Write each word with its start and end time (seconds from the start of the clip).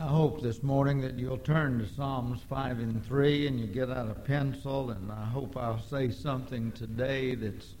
I 0.00 0.06
hope 0.06 0.40
this 0.40 0.62
morning 0.62 1.02
that 1.02 1.18
you'll 1.18 1.36
turn 1.36 1.78
to 1.80 1.86
Psalms 1.94 2.40
5 2.48 2.78
and 2.78 3.04
3 3.04 3.48
and 3.48 3.60
you 3.60 3.66
get 3.66 3.90
out 3.90 4.10
a 4.10 4.14
pencil, 4.14 4.92
and 4.92 5.12
I 5.12 5.26
hope 5.26 5.58
I'll 5.58 5.82
say 5.82 6.10
something 6.10 6.72
today 6.72 7.34
that's 7.34 7.74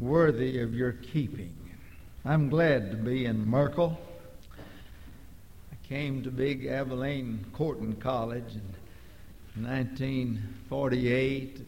worthy 0.00 0.60
of 0.60 0.74
your 0.74 0.92
keeping. 0.92 1.54
I'm 2.24 2.48
glad 2.48 2.90
to 2.90 2.96
be 2.96 3.26
in 3.26 3.46
Merkel. 3.46 4.00
I 5.70 5.76
came 5.86 6.22
to 6.22 6.30
Big 6.30 6.64
Abilene 6.64 7.44
Christian 7.52 7.96
College 7.96 8.54
in 9.54 9.64
1948, 9.64 11.66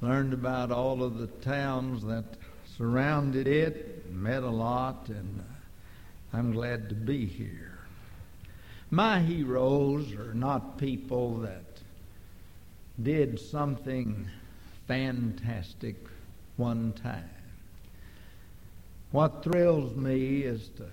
learned 0.00 0.32
about 0.32 0.72
all 0.72 1.04
of 1.04 1.18
the 1.18 1.28
towns 1.28 2.02
that 2.02 2.24
surrounded 2.76 3.46
it, 3.46 4.12
met 4.12 4.42
a 4.42 4.50
lot, 4.50 5.08
and 5.08 5.44
I'm 6.32 6.52
glad 6.52 6.88
to 6.90 6.94
be 6.94 7.26
here. 7.26 7.78
My 8.90 9.20
heroes 9.20 10.12
are 10.14 10.32
not 10.34 10.78
people 10.78 11.38
that 11.38 11.64
did 13.02 13.40
something 13.40 14.28
fantastic 14.86 15.96
one 16.56 16.92
time. 16.92 17.30
What 19.10 19.42
thrills 19.42 19.96
me 19.96 20.42
is 20.42 20.68
to 20.76 20.86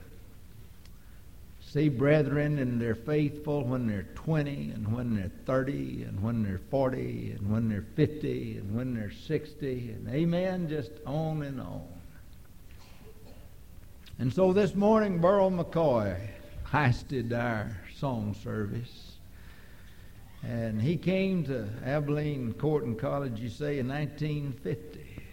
see 1.61 1.89
brethren 1.89 2.57
and 2.57 2.81
they're 2.81 2.95
faithful 2.95 3.63
when 3.63 3.85
they're 3.87 4.07
20 4.15 4.71
and 4.71 4.91
when 4.91 5.15
they're 5.15 5.31
30 5.45 6.03
and 6.03 6.23
when 6.23 6.41
they're 6.41 6.61
40 6.71 7.35
and 7.37 7.51
when 7.51 7.69
they're 7.69 7.85
50 7.95 8.57
and 8.57 8.75
when 8.75 8.95
they're 8.95 9.11
60 9.11 9.91
and 9.91 10.09
amen 10.09 10.67
just 10.69 10.91
on 11.05 11.43
and 11.43 11.59
on 11.59 11.96
and 14.19 14.33
so 14.33 14.51
this 14.51 14.73
morning, 14.73 15.19
Burl 15.19 15.51
McCoy 15.51 16.17
heisted 16.65 17.31
our 17.33 17.77
song 17.99 18.35
service. 18.43 19.13
And 20.43 20.81
he 20.81 20.97
came 20.97 21.43
to 21.45 21.67
Abilene 21.85 22.53
Christian 22.53 22.95
College, 22.95 23.39
you 23.39 23.49
say, 23.49 23.79
in 23.79 23.87
1950. 23.87 25.23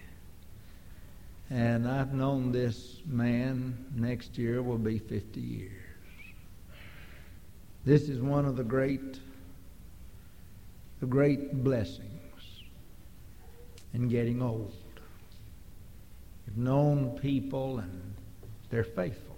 And 1.51 1.89
I've 1.89 2.13
known 2.13 2.53
this 2.53 3.01
man, 3.07 3.87
next 3.95 4.37
year 4.37 4.63
will 4.63 4.79
be 4.79 4.99
50 4.99 5.41
years. 5.41 5.73
This 7.85 8.09
is 8.09 8.21
one 8.21 8.45
of 8.45 8.57
the 8.57 8.65
great, 8.65 9.19
the 11.01 11.07
great 11.07 11.63
blessings 11.65 12.11
in 13.95 14.09
getting 14.09 14.43
old. 14.43 14.75
You've 16.47 16.59
known 16.59 17.19
people 17.19 17.79
and 17.79 18.04
they're 18.75 18.83
faithful. 18.83 19.37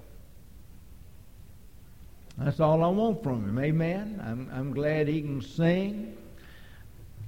That's 2.39 2.59
all 2.59 2.83
I 2.83 2.89
want 2.89 3.23
from 3.23 3.47
him. 3.47 3.59
Amen. 3.59 4.23
I'm, 4.25 4.51
I'm 4.53 4.73
glad 4.73 5.09
he 5.09 5.21
can 5.21 5.43
sing. 5.43 6.17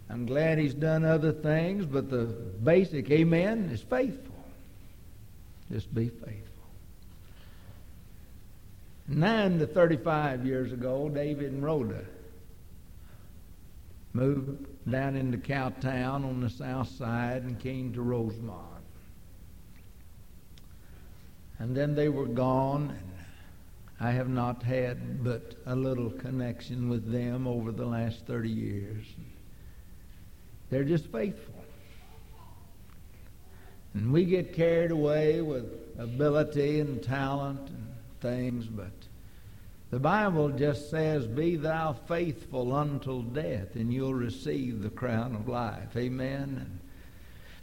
I'm 0.09 0.25
glad 0.25 0.59
he's 0.59 0.73
done 0.73 1.05
other 1.05 1.33
things, 1.33 1.85
but 1.85 2.09
the 2.09 2.25
basic, 2.25 3.11
amen, 3.11 3.69
is 3.73 3.83
faithful. 3.83 4.35
Just 5.71 5.95
be 5.95 6.09
faithful. 6.09 6.45
Nine 9.07 9.59
to 9.59 9.67
35 9.67 10.47
years 10.47 10.73
ago, 10.73 11.11
David 11.11 11.53
and 11.53 11.63
Rhoda 11.63 12.05
moved 14.15 14.67
down 14.91 15.15
into 15.15 15.37
Cowtown 15.37 16.25
on 16.25 16.41
the 16.41 16.49
south 16.49 16.89
side 16.89 17.43
and 17.43 17.59
came 17.61 17.93
to 17.93 18.01
Rosemont. 18.01 18.68
And 21.59 21.77
then 21.77 21.95
they 21.95 22.09
were 22.09 22.27
gone, 22.27 22.91
and 22.91 23.13
I 24.01 24.13
have 24.13 24.29
not 24.29 24.63
had 24.63 25.25
but 25.25 25.55
a 25.67 25.75
little 25.75 26.11
connection 26.11 26.89
with 26.89 27.11
them 27.11 27.47
over 27.47 27.73
the 27.73 27.87
last 27.87 28.27
30 28.27 28.49
years. 28.49 29.07
They're 30.71 30.85
just 30.85 31.07
faithful. 31.07 31.55
And 33.95 34.13
we 34.13 34.25
get 34.25 34.53
carried 34.53 34.91
away 34.91 35.41
with 35.41 35.65
ability 35.99 36.79
and 36.81 37.03
talent 37.03 37.69
and 37.71 37.95
things, 38.21 38.67
but 38.67 38.93
the 39.91 39.99
Bible 39.99 40.51
just 40.51 40.91
says, 40.91 41.27
Be 41.27 41.57
thou 41.57 41.95
faithful 41.95 42.77
until 42.77 43.23
death, 43.23 43.75
and 43.75 43.93
you'll 43.93 44.15
receive 44.15 44.83
the 44.83 44.91
crown 44.91 45.35
of 45.35 45.49
life. 45.49 45.97
Amen. 45.97 46.59
And 46.61 46.81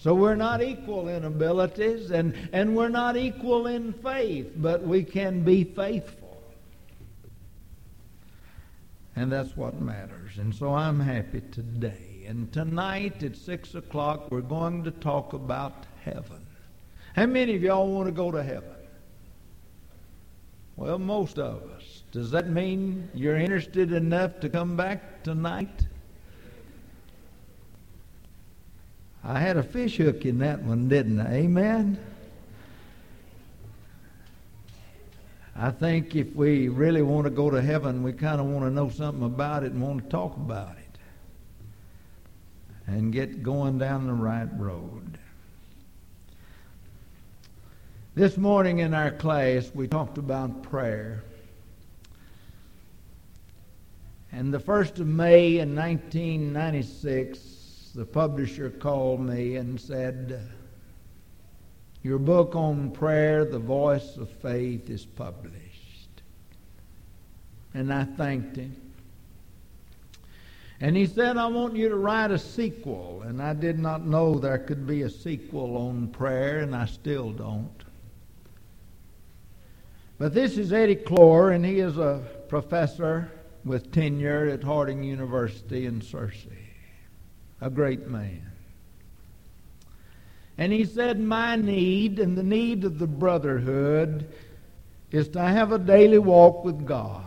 so 0.06 0.14
we're 0.14 0.36
not 0.36 0.62
equal 0.62 1.08
in 1.08 1.26
abilities 1.26 2.12
and, 2.12 2.36
and 2.54 2.76
we're 2.76 2.90
not 2.90 3.18
equal 3.18 3.66
in 3.66 3.92
faith, 3.92 4.52
but 4.56 4.84
we 4.84 5.04
can 5.04 5.42
be 5.42 5.64
faithful. 5.64 6.40
And 9.16 9.32
that's 9.32 9.58
what 9.58 9.82
matters. 9.82 10.38
And 10.38 10.54
so 10.54 10.76
I'm 10.76 11.00
happy 11.00 11.42
today. 11.52 12.24
And 12.28 12.54
tonight 12.54 13.24
at 13.24 13.36
6 13.36 13.74
o'clock, 13.74 14.30
we're 14.30 14.42
going 14.42 14.84
to 14.84 14.92
talk 14.92 15.34
about 15.34 15.88
heaven. 16.04 16.46
How 17.16 17.26
many 17.26 17.56
of 17.56 17.64
y'all 17.64 17.92
want 17.92 18.06
to 18.06 18.12
go 18.12 18.30
to 18.30 18.44
heaven? 18.44 18.76
Well, 20.76 21.00
most 21.00 21.40
of 21.40 21.64
us. 21.72 22.04
Does 22.12 22.30
that 22.30 22.48
mean 22.48 23.10
you're 23.16 23.38
interested 23.38 23.92
enough 23.92 24.40
to 24.42 24.50
come 24.50 24.78
back 24.78 25.24
tonight? 25.24 25.88
I 29.28 29.40
had 29.40 29.58
a 29.58 29.64
fish 29.64 29.98
hook 29.98 30.24
in 30.24 30.38
that 30.40 30.62
one, 30.62 30.88
didn't 30.88 31.20
I? 31.20 31.34
Amen? 31.34 31.98
I 35.56 35.72
think 35.72 36.16
if 36.16 36.36
we 36.36 36.68
really 36.68 37.02
want 37.02 37.24
to 37.24 37.32
go 37.32 37.50
to 37.50 37.60
heaven, 37.60 38.04
we 38.04 38.14
kind 38.14 38.40
of 38.40 38.46
want 38.46 38.66
to 38.66 38.72
know 38.72 38.90
something 38.90 39.24
about 39.24 39.64
it 39.64 39.72
and 39.72 39.82
want 39.82 40.04
to 40.04 40.10
talk 40.10 40.36
about 40.36 40.78
it 40.78 40.86
and 42.88 43.12
get 43.12 43.42
going 43.42 43.80
down 43.80 44.06
the 44.06 44.14
right 44.14 44.48
road. 44.60 45.18
This 48.14 48.38
morning 48.38 48.80
in 48.80 48.94
our 48.94 49.12
class, 49.12 49.72
we 49.74 49.88
talked 49.88 50.20
about 50.20 50.62
prayer. 50.62 51.24
And 54.32 54.54
the 54.54 54.60
1st 54.60 55.00
of 55.00 55.08
May 55.08 55.58
in 55.58 55.76
1996, 55.76 57.65
the 57.96 58.06
publisher 58.06 58.70
called 58.70 59.22
me 59.22 59.56
and 59.56 59.80
said, 59.80 60.42
Your 62.04 62.20
book 62.20 62.54
on 62.54 62.92
prayer, 62.92 63.46
The 63.46 63.58
Voice 63.60 64.18
of 64.18 64.30
Faith, 64.30 64.90
is 64.90 65.06
published. 65.06 66.22
And 67.74 67.94
I 67.94 68.04
thanked 68.04 68.58
him. 68.58 68.76
And 70.82 70.98
he 70.98 71.08
said, 71.08 71.38
I 71.38 71.48
want 71.48 71.78
you 71.78 71.88
to 71.88 71.96
write 71.96 72.32
a 72.32 72.38
sequel. 72.38 73.24
And 73.26 73.42
I 73.42 73.54
did 73.54 73.80
not 73.80 74.06
know 74.06 74.36
there 74.36 74.58
could 74.58 74.86
be 74.86 75.04
a 75.04 75.10
sequel 75.10 75.78
on 75.78 76.10
prayer, 76.10 76.60
and 76.60 76.76
I 76.76 76.86
still 76.86 77.32
don't. 77.32 77.72
But 80.18 80.34
this 80.34 80.58
is 80.58 80.74
Eddie 80.74 80.96
Cloer, 80.96 81.52
and 81.52 81.66
he 81.66 81.80
is 81.80 81.98
a 81.98 82.24
professor 82.50 83.32
with 83.64 83.94
tenure 83.94 84.50
at 84.50 84.64
Harding 84.64 85.02
University 85.02 85.86
in 85.86 86.02
Searcy 86.02 86.65
a 87.62 87.70
great 87.70 88.08
man. 88.08 88.42
And 90.58 90.72
he 90.72 90.86
said, 90.86 91.20
My 91.20 91.56
need 91.56 92.20
and 92.20 92.38
the 92.38 92.44
need 92.44 92.84
of 92.86 93.00
the 93.00 93.08
brotherhood 93.08 94.34
is 95.12 95.28
to 95.30 95.42
have 95.42 95.72
a 95.72 95.80
daily 95.80 96.18
walk 96.18 96.64
with 96.64 96.86
God. 96.86 97.24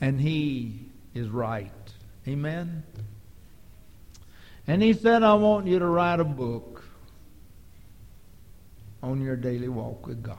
And 0.00 0.20
he 0.20 0.86
is 1.14 1.28
right. 1.28 1.70
Amen? 2.26 2.82
And 4.66 4.82
he 4.82 4.92
said, 4.92 5.22
I 5.22 5.34
want 5.34 5.66
you 5.66 5.78
to 5.78 5.86
write 5.86 6.20
a 6.20 6.24
book 6.24 6.84
on 9.02 9.20
your 9.20 9.36
daily 9.36 9.68
walk 9.68 10.06
with 10.06 10.22
God. 10.22 10.36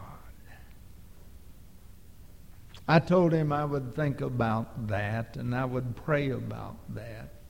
I 2.87 2.99
told 2.99 3.31
him 3.31 3.53
I 3.53 3.65
would 3.65 3.95
think 3.95 4.21
about 4.21 4.87
that 4.87 5.37
and 5.37 5.55
I 5.55 5.65
would 5.65 5.95
pray 5.95 6.31
about 6.31 6.77
that. 6.95 7.40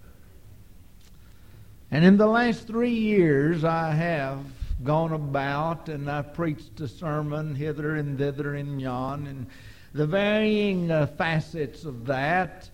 And 1.91 2.05
in 2.05 2.15
the 2.15 2.27
last 2.27 2.67
three 2.67 2.93
years, 2.93 3.65
I 3.65 3.91
have 3.91 4.39
gone 4.81 5.11
about 5.11 5.89
and 5.89 6.09
I've 6.09 6.33
preached 6.33 6.79
a 6.79 6.87
sermon 6.87 7.53
hither 7.53 7.95
and 7.95 8.17
thither 8.17 8.55
and 8.55 8.81
yon, 8.81 9.27
and 9.27 9.47
the 9.93 10.07
varying 10.07 10.89
uh, 10.89 11.07
facets 11.07 11.83
of 11.83 12.05
that. 12.05 12.69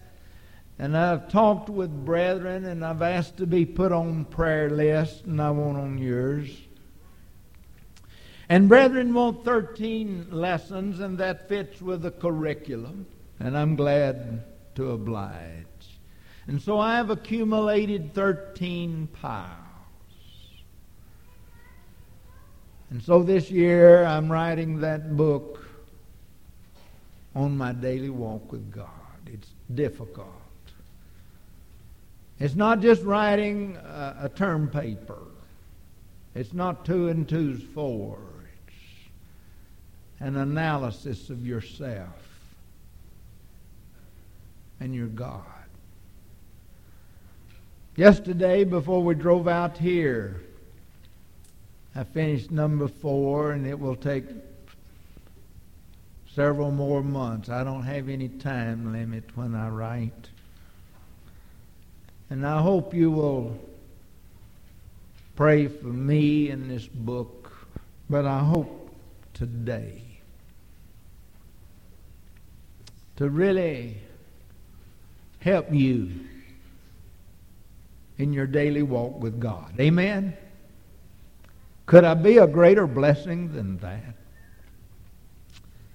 And 0.80 0.96
I've 0.96 1.30
talked 1.30 1.70
with 1.70 2.06
brethren, 2.06 2.66
and 2.66 2.86
I've 2.86 3.02
asked 3.02 3.38
to 3.38 3.48
be 3.48 3.66
put 3.66 3.92
on 3.92 4.26
prayer 4.26 4.70
list, 4.70 5.26
and 5.26 5.42
I 5.42 5.50
want 5.50 5.78
on 5.78 5.98
yours. 5.98 6.56
And 8.48 8.70
brethren 8.70 9.12
want 9.16 9.44
13 9.44 10.28
lessons, 10.30 11.00
and 11.00 11.18
that 11.18 11.50
fits 11.50 11.82
with 11.82 12.04
the 12.04 12.12
curriculum, 12.12 13.08
and 13.40 13.58
I'm 13.58 13.76
glad 13.76 14.44
to 14.76 14.92
oblige. 14.92 15.66
And 16.48 16.62
so 16.62 16.80
I 16.80 16.96
have 16.96 17.10
accumulated 17.10 18.14
13 18.14 19.08
piles. 19.14 19.52
And 22.90 23.04
so 23.04 23.22
this 23.22 23.52
year 23.52 24.06
I'm 24.06 24.32
writing 24.32 24.80
that 24.80 25.18
book 25.18 25.66
on 27.36 27.58
my 27.58 27.74
daily 27.74 28.10
walk 28.10 28.52
with 28.52 28.72
God. 28.72 28.88
It's 29.26 29.50
difficult. 29.76 30.28
It's 32.40 32.56
not 32.56 32.80
just 32.80 33.04
writing 33.04 33.76
a, 33.76 34.16
a 34.24 34.30
term 34.30 34.70
paper. 34.70 35.20
It's 36.34 36.54
not 36.54 36.86
two 36.86 37.10
and 37.10 37.28
two's 37.28 37.62
four. 37.62 38.20
It's 38.68 39.10
an 40.22 40.38
analysis 40.38 41.30
of 41.30 41.46
yourself 41.46 42.08
and 44.80 44.96
your 44.96 45.08
God. 45.08 45.44
Yesterday, 47.98 48.64
before 48.64 49.02
we 49.02 49.16
drove 49.16 49.48
out 49.48 49.76
here, 49.76 50.40
I 51.96 52.04
finished 52.04 52.52
number 52.52 52.88
four, 52.88 53.54
and 53.54 53.66
it 53.66 53.80
will 53.80 53.96
take 53.96 54.24
several 56.36 56.70
more 56.70 57.02
months. 57.02 57.50
I 57.50 57.64
don't 57.64 57.82
have 57.82 58.08
any 58.08 58.30
time 58.30 58.94
limit 58.94 59.24
when 59.36 59.56
I 59.56 59.70
write. 59.70 60.30
And 62.30 62.46
I 62.46 62.62
hope 62.62 62.94
you 62.94 63.10
will 63.10 63.60
pray 65.36 65.68
for 65.68 65.88
me 65.88 66.52
in 66.52 66.68
this 66.68 66.86
book, 66.86 67.52
but 68.12 68.26
I 68.26 68.42
hope 68.42 68.96
today 69.34 70.04
to 73.16 73.28
really 73.28 73.98
help 75.40 75.74
you 75.74 76.12
in 78.18 78.34
your 78.34 78.48
daily 78.48 78.84
walk 78.84 79.22
with 79.22 79.40
God. 79.40 79.74
Amen? 79.80 80.36
Could 81.86 82.04
I 82.04 82.16
be 82.16 82.38
a 82.38 82.48
greater 82.48 82.88
blessing 82.88 83.54
than 83.54 83.78
that? 83.78 84.16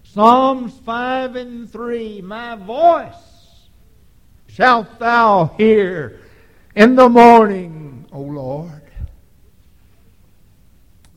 Psalms 0.04 0.78
5 0.84 1.36
and 1.36 1.70
3 1.70 2.20
My 2.22 2.54
voice 2.56 3.14
shalt 4.46 4.98
thou 4.98 5.54
hear 5.56 6.20
in 6.74 6.96
the 6.96 7.08
morning, 7.08 8.06
O 8.12 8.20
Lord. 8.20 8.82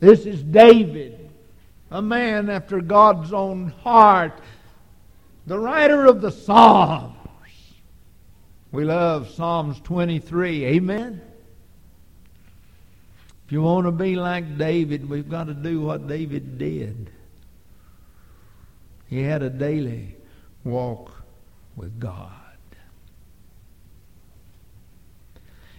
This 0.00 0.26
is 0.26 0.42
David, 0.42 1.30
a 1.90 2.02
man 2.02 2.50
after 2.50 2.80
God's 2.80 3.32
own 3.32 3.68
heart, 3.68 4.40
the 5.46 5.58
writer 5.58 6.06
of 6.06 6.20
the 6.20 6.30
Psalms. 6.30 7.15
We 8.76 8.84
love 8.84 9.30
Psalms 9.30 9.80
23. 9.84 10.66
Amen? 10.66 11.22
If 13.46 13.52
you 13.52 13.62
want 13.62 13.86
to 13.86 13.90
be 13.90 14.16
like 14.16 14.58
David, 14.58 15.08
we've 15.08 15.30
got 15.30 15.44
to 15.44 15.54
do 15.54 15.80
what 15.80 16.06
David 16.06 16.58
did. 16.58 17.10
He 19.08 19.22
had 19.22 19.42
a 19.42 19.48
daily 19.48 20.14
walk 20.62 21.10
with 21.74 21.98
God. 21.98 22.32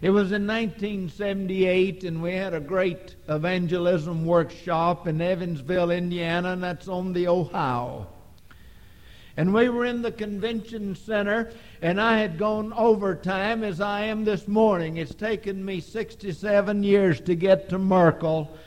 It 0.02 0.10
was 0.10 0.32
in 0.32 0.48
1978, 0.48 2.04
and 2.04 2.24
we 2.24 2.34
had 2.34 2.56
a 2.56 2.60
great 2.60 3.14
evangelism 3.30 4.26
workshop 4.26 5.08
in 5.08 5.22
Evansville, 5.22 5.92
Indiana, 5.92 6.54
and 6.54 6.64
that's 6.64 6.88
on 6.88 7.14
the 7.14 7.28
Ohio. 7.28 8.08
And 9.38 9.54
we 9.54 9.70
were 9.70 9.86
in 9.86 10.02
the 10.02 10.12
convention 10.12 10.96
center, 10.96 11.52
and 11.84 12.02
I 12.02 12.18
had 12.18 12.40
gone 12.40 12.74
overtime 12.74 13.64
as 13.64 13.80
I 13.80 14.06
am 14.06 14.26
this 14.26 14.48
morning. 14.48 14.98
It's 14.98 15.14
taken 15.14 15.64
me 15.64 15.80
67 15.80 16.84
years 16.84 17.22
to 17.22 17.36
get 17.36 17.70
to 17.70 17.78
Merkel, 17.78 18.58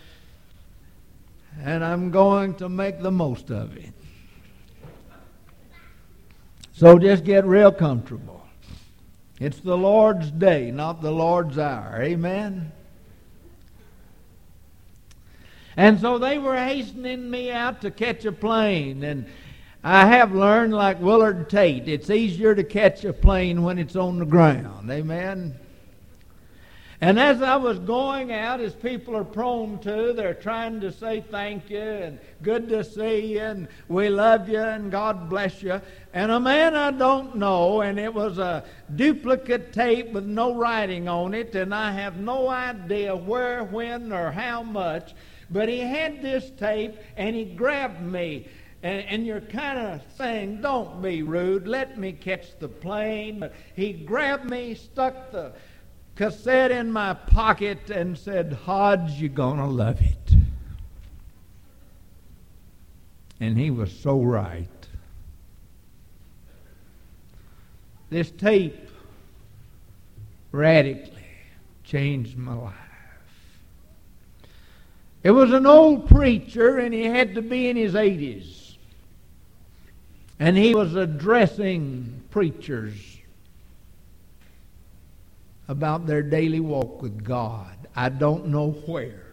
and 1.60 1.84
I'm 1.84 2.12
going 2.12 2.54
to 2.54 2.68
make 2.68 3.02
the 3.02 3.10
most 3.10 3.50
of 3.50 3.76
it. 3.76 3.92
So 6.72 7.00
just 7.00 7.24
get 7.24 7.44
real 7.44 7.72
comfortable. 7.72 8.46
It's 9.40 9.58
the 9.58 9.76
Lord's 9.76 10.30
day, 10.30 10.70
not 10.70 11.02
the 11.02 11.10
Lord's 11.10 11.58
hour. 11.58 12.00
Amen? 12.00 12.70
And 15.76 15.98
so 15.98 16.18
they 16.18 16.38
were 16.38 16.56
hastening 16.56 17.28
me 17.28 17.50
out 17.50 17.80
to 17.80 17.90
catch 17.90 18.24
a 18.24 18.32
plane. 18.32 19.02
And 19.02 19.26
I 19.82 20.06
have 20.06 20.34
learned, 20.34 20.74
like 20.74 21.00
Willard 21.00 21.48
Tate, 21.48 21.88
it's 21.88 22.10
easier 22.10 22.54
to 22.54 22.64
catch 22.64 23.04
a 23.04 23.14
plane 23.14 23.62
when 23.62 23.78
it's 23.78 23.96
on 23.96 24.18
the 24.18 24.26
ground. 24.26 24.90
Amen? 24.90 25.58
And 27.02 27.18
as 27.18 27.40
I 27.40 27.56
was 27.56 27.78
going 27.78 28.30
out, 28.30 28.60
as 28.60 28.74
people 28.74 29.16
are 29.16 29.24
prone 29.24 29.78
to, 29.78 30.12
they're 30.12 30.34
trying 30.34 30.82
to 30.82 30.92
say 30.92 31.24
thank 31.30 31.70
you 31.70 31.80
and 31.80 32.18
good 32.42 32.68
to 32.68 32.84
see 32.84 33.32
you 33.32 33.40
and 33.40 33.68
we 33.88 34.10
love 34.10 34.50
you 34.50 34.60
and 34.60 34.90
God 34.90 35.30
bless 35.30 35.62
you. 35.62 35.80
And 36.12 36.30
a 36.30 36.38
man 36.38 36.76
I 36.76 36.90
don't 36.90 37.36
know, 37.36 37.80
and 37.80 37.98
it 37.98 38.12
was 38.12 38.36
a 38.36 38.64
duplicate 38.96 39.72
tape 39.72 40.12
with 40.12 40.26
no 40.26 40.54
writing 40.54 41.08
on 41.08 41.32
it, 41.32 41.54
and 41.54 41.74
I 41.74 41.90
have 41.92 42.18
no 42.18 42.48
idea 42.48 43.16
where, 43.16 43.64
when, 43.64 44.12
or 44.12 44.30
how 44.30 44.62
much, 44.62 45.14
but 45.50 45.70
he 45.70 45.78
had 45.78 46.20
this 46.20 46.50
tape 46.58 46.96
and 47.16 47.34
he 47.34 47.46
grabbed 47.46 48.02
me 48.02 48.46
and, 48.82 49.04
and 49.06 49.26
you're 49.26 49.40
kind 49.40 49.78
of 49.78 50.00
saying, 50.16 50.62
Don't 50.62 51.02
be 51.02 51.22
rude, 51.22 51.66
let 51.66 51.98
me 51.98 52.12
catch 52.12 52.58
the 52.58 52.68
plane. 52.68 53.40
But 53.40 53.54
he 53.76 53.92
grabbed 53.92 54.48
me, 54.48 54.74
stuck 54.74 55.32
the 55.32 55.52
cassette 56.16 56.70
in 56.70 56.90
my 56.90 57.14
pocket, 57.14 57.90
and 57.90 58.16
said, 58.16 58.52
Hodge, 58.64 59.12
you're 59.12 59.28
going 59.28 59.58
to 59.58 59.66
love 59.66 60.00
it. 60.00 60.34
And 63.38 63.58
he 63.58 63.70
was 63.70 63.90
so 63.92 64.20
right. 64.20 64.68
This 68.10 68.30
tape 68.30 68.88
radically 70.52 71.14
changed 71.84 72.36
my 72.36 72.54
life. 72.54 72.74
It 75.22 75.30
was 75.30 75.52
an 75.52 75.66
old 75.66 76.08
preacher, 76.08 76.78
and 76.78 76.94
he 76.94 77.04
had 77.04 77.34
to 77.34 77.42
be 77.42 77.68
in 77.68 77.76
his 77.76 77.94
80s. 77.94 78.59
And 80.40 80.56
he 80.56 80.74
was 80.74 80.94
addressing 80.94 82.22
preachers 82.30 83.18
about 85.68 86.06
their 86.06 86.22
daily 86.22 86.60
walk 86.60 87.02
with 87.02 87.22
God. 87.22 87.76
I 87.94 88.08
don't 88.08 88.46
know 88.46 88.70
where. 88.70 89.26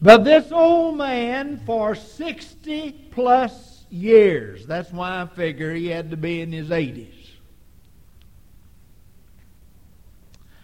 But 0.00 0.22
this 0.22 0.52
old 0.52 0.96
man, 0.96 1.60
for 1.66 1.96
60 1.96 2.92
plus 3.10 3.84
years, 3.90 4.64
that's 4.64 4.92
why 4.92 5.20
I 5.20 5.26
figure 5.26 5.74
he 5.74 5.88
had 5.88 6.10
to 6.10 6.16
be 6.16 6.40
in 6.40 6.52
his 6.52 6.68
80s, 6.68 7.30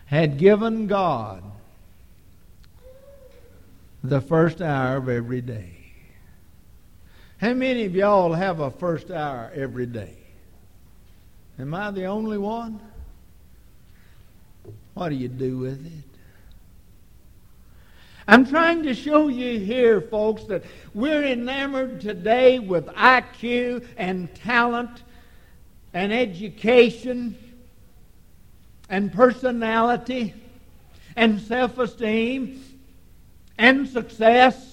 had 0.07 0.39
given 0.39 0.87
God 0.87 1.43
the 4.05 4.21
first 4.21 4.63
hour 4.63 4.99
of 4.99 5.09
every 5.09 5.41
day. 5.41 5.80
How 7.41 7.55
many 7.55 7.87
of 7.87 7.95
y'all 7.95 8.35
have 8.35 8.61
a 8.61 8.71
first 8.71 9.11
hour 9.11 9.51
every 9.55 9.87
day? 9.87 10.15
Am 11.59 11.73
I 11.73 11.91
the 11.91 12.05
only 12.05 12.37
one? 12.37 12.79
What 14.93 15.09
do 15.09 15.15
you 15.15 15.29
do 15.29 15.57
with 15.57 15.87
it? 15.87 16.19
I'm 18.29 18.45
trying 18.45 18.83
to 18.83 18.93
show 18.93 19.29
you 19.29 19.59
here, 19.59 20.03
folks, 20.03 20.45
that 20.45 20.65
we're 20.93 21.25
enamored 21.25 22.03
today 22.03 22.59
with 22.59 22.85
IQ 22.89 23.87
and 23.97 24.33
talent 24.35 25.03
and 25.95 26.13
education 26.13 27.39
and 28.91 29.11
personality 29.11 30.35
and 31.17 31.41
self 31.41 31.79
esteem 31.79 32.63
and 33.57 33.89
success 33.89 34.70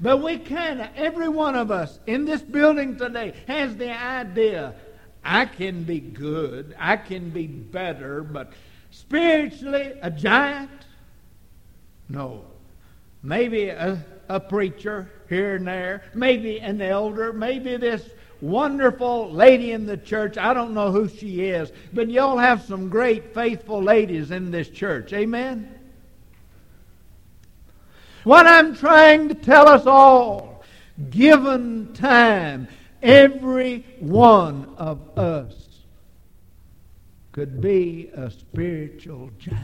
but 0.00 0.22
we 0.22 0.38
of, 0.38 0.88
every 0.96 1.28
one 1.28 1.54
of 1.54 1.70
us 1.70 1.98
in 2.06 2.24
this 2.24 2.42
building 2.42 2.96
today 2.96 3.34
has 3.46 3.76
the 3.76 3.90
idea 3.90 4.74
I 5.24 5.46
can 5.46 5.84
be 5.84 6.00
good, 6.00 6.74
I 6.78 6.96
can 6.96 7.30
be 7.30 7.46
better, 7.46 8.22
but 8.22 8.52
spiritually, 8.90 9.94
a 10.02 10.10
giant? 10.10 10.70
No. 12.08 12.44
Maybe 13.22 13.70
a, 13.70 14.04
a 14.28 14.38
preacher 14.38 15.10
here 15.28 15.56
and 15.56 15.66
there, 15.66 16.02
maybe 16.14 16.60
an 16.60 16.82
elder, 16.82 17.32
maybe 17.32 17.76
this 17.76 18.06
wonderful 18.42 19.30
lady 19.32 19.72
in 19.72 19.86
the 19.86 19.96
church. 19.96 20.36
I 20.36 20.52
don't 20.52 20.74
know 20.74 20.92
who 20.92 21.08
she 21.08 21.46
is, 21.46 21.72
but 21.94 22.10
y'all 22.10 22.36
have 22.36 22.62
some 22.62 22.90
great, 22.90 23.32
faithful 23.32 23.82
ladies 23.82 24.30
in 24.30 24.50
this 24.50 24.68
church. 24.68 25.14
Amen? 25.14 25.73
What 28.24 28.46
I'm 28.46 28.74
trying 28.74 29.28
to 29.28 29.34
tell 29.34 29.68
us 29.68 29.86
all, 29.86 30.64
given 31.10 31.92
time, 31.92 32.68
every 33.02 33.84
one 34.00 34.74
of 34.78 35.18
us 35.18 35.54
could 37.32 37.60
be 37.60 38.10
a 38.14 38.30
spiritual 38.30 39.30
giant. 39.38 39.60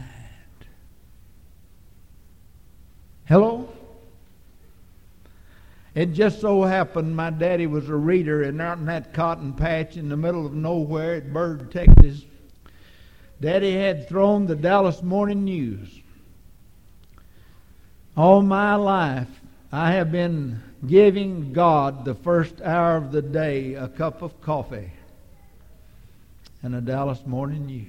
Hello? 3.25 3.67
It 5.95 6.13
just 6.13 6.39
so 6.39 6.61
happened 6.61 7.15
my 7.15 7.31
daddy 7.31 7.65
was 7.65 7.89
a 7.89 7.95
reader, 7.95 8.43
and 8.43 8.61
out 8.61 8.77
in 8.77 8.85
that 8.85 9.13
cotton 9.13 9.53
patch 9.53 9.97
in 9.97 10.07
the 10.07 10.17
middle 10.17 10.45
of 10.45 10.53
nowhere 10.53 11.15
at 11.15 11.33
Bird, 11.33 11.71
Texas, 11.71 12.25
Daddy 13.41 13.73
had 13.73 14.07
thrown 14.07 14.45
the 14.45 14.55
Dallas 14.55 15.01
Morning 15.01 15.45
News. 15.45 16.00
All 18.15 18.41
my 18.41 18.75
life, 18.75 19.29
I 19.71 19.93
have 19.93 20.11
been 20.11 20.61
giving 20.85 21.53
God 21.53 22.03
the 22.03 22.15
first 22.15 22.61
hour 22.61 22.97
of 22.97 23.11
the 23.11 23.21
day 23.21 23.75
a 23.75 23.87
cup 23.87 24.21
of 24.21 24.41
coffee 24.41 24.91
and 26.61 26.75
a 26.75 26.81
Dallas 26.81 27.25
Morning 27.25 27.65
News. 27.65 27.87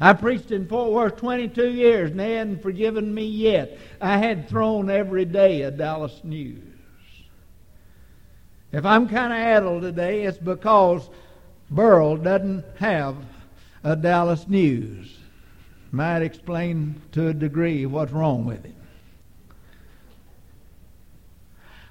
I 0.00 0.12
preached 0.12 0.52
in 0.52 0.68
Fort 0.68 0.92
Worth 0.92 1.16
22 1.16 1.70
years, 1.70 2.10
and 2.10 2.20
they 2.20 2.34
hadn't 2.34 2.62
forgiven 2.62 3.12
me 3.12 3.24
yet. 3.24 3.78
I 4.00 4.18
had 4.18 4.48
thrown 4.48 4.90
every 4.90 5.24
day 5.24 5.62
a 5.62 5.70
Dallas 5.70 6.20
News. 6.22 6.62
If 8.70 8.84
I'm 8.84 9.08
kind 9.08 9.32
of 9.32 9.38
addled 9.38 9.82
today, 9.82 10.24
it's 10.24 10.38
because 10.38 11.08
Burl 11.70 12.18
doesn't 12.18 12.64
have 12.78 13.16
a 13.82 13.96
Dallas 13.96 14.46
News. 14.46 15.17
Might 15.90 16.22
explain 16.22 17.00
to 17.12 17.28
a 17.28 17.34
degree 17.34 17.86
what's 17.86 18.12
wrong 18.12 18.44
with 18.44 18.64
it. 18.64 18.74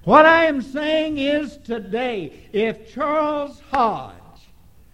What 0.04 0.26
I 0.26 0.46
am 0.46 0.62
saying 0.62 1.18
is 1.18 1.58
today, 1.58 2.48
if 2.54 2.94
Charles 2.94 3.62
Hodge, 3.72 4.14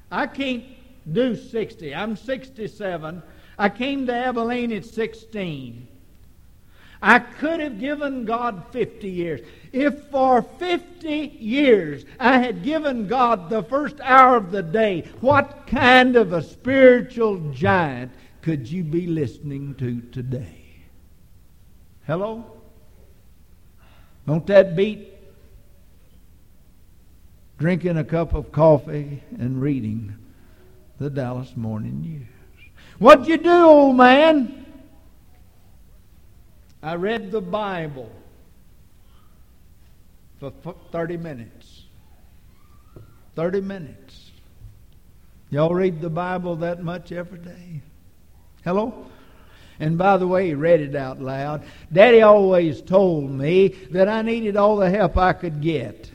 I 0.10 0.26
can't 0.26 0.64
do 1.12 1.36
60, 1.36 1.94
I'm 1.94 2.16
67, 2.16 3.22
I 3.60 3.70
came 3.70 4.08
to 4.08 4.14
Abilene 4.14 4.72
at 4.72 4.86
16. 4.86 5.88
I 7.02 7.20
could 7.20 7.60
have 7.60 7.80
given 7.80 8.24
God 8.24 8.64
50 8.72 9.10
years. 9.10 9.42
If 9.74 10.06
for 10.06 10.42
50 10.42 11.38
years 11.40 12.06
I 12.20 12.40
had 12.40 12.64
given 12.64 13.08
God 13.08 13.50
the 13.50 13.62
first 13.62 14.00
hour 14.02 14.38
of 14.38 14.52
the 14.52 14.64
day, 14.64 15.02
what 15.20 15.68
kind 15.68 16.16
of 16.16 16.32
a 16.32 16.42
spiritual 16.42 17.52
giant 17.52 18.12
could 18.44 18.70
you 18.70 18.84
be 18.84 19.08
listening 19.08 19.74
to 19.76 20.02
today? 20.12 20.60
Hello? 22.06 22.44
Don't 24.28 24.46
that 24.48 24.76
beat 24.76 25.14
drinking 27.58 27.98
a 27.98 28.04
cup 28.04 28.34
of 28.34 28.52
coffee 28.52 29.24
and 29.40 29.62
reading 29.62 30.14
the 31.00 31.10
Dallas 31.10 31.56
Morning 31.56 32.02
News? 32.02 32.28
What'd 33.00 33.28
you 33.28 33.38
do, 33.38 33.50
old 33.50 33.96
man? 33.96 34.66
I 36.82 36.96
read 36.96 37.32
the 37.32 37.42
Bible 37.42 38.12
for 40.42 40.52
30 40.92 41.16
minutes. 41.16 41.84
30 43.38 43.62
minutes. 43.62 44.32
Y'all 45.50 45.74
read 45.74 46.02
the 46.02 46.10
Bible 46.10 46.58
that 46.58 46.84
much 46.84 47.14
every 47.14 47.40
day? 47.40 47.82
Hello? 48.64 49.08
And 49.80 49.98
by 49.98 50.18
the 50.18 50.28
way, 50.28 50.48
he 50.48 50.54
read 50.54 50.82
it 50.82 50.96
out 50.96 51.22
loud. 51.22 51.64
Daddy 51.92 52.22
always 52.22 52.82
told 52.82 53.30
me 53.30 53.70
that 53.92 54.08
I 54.08 54.22
needed 54.22 54.56
all 54.56 54.78
the 54.78 54.90
help 54.90 55.18
I 55.18 55.34
could 55.34 55.62
get. 55.62 56.12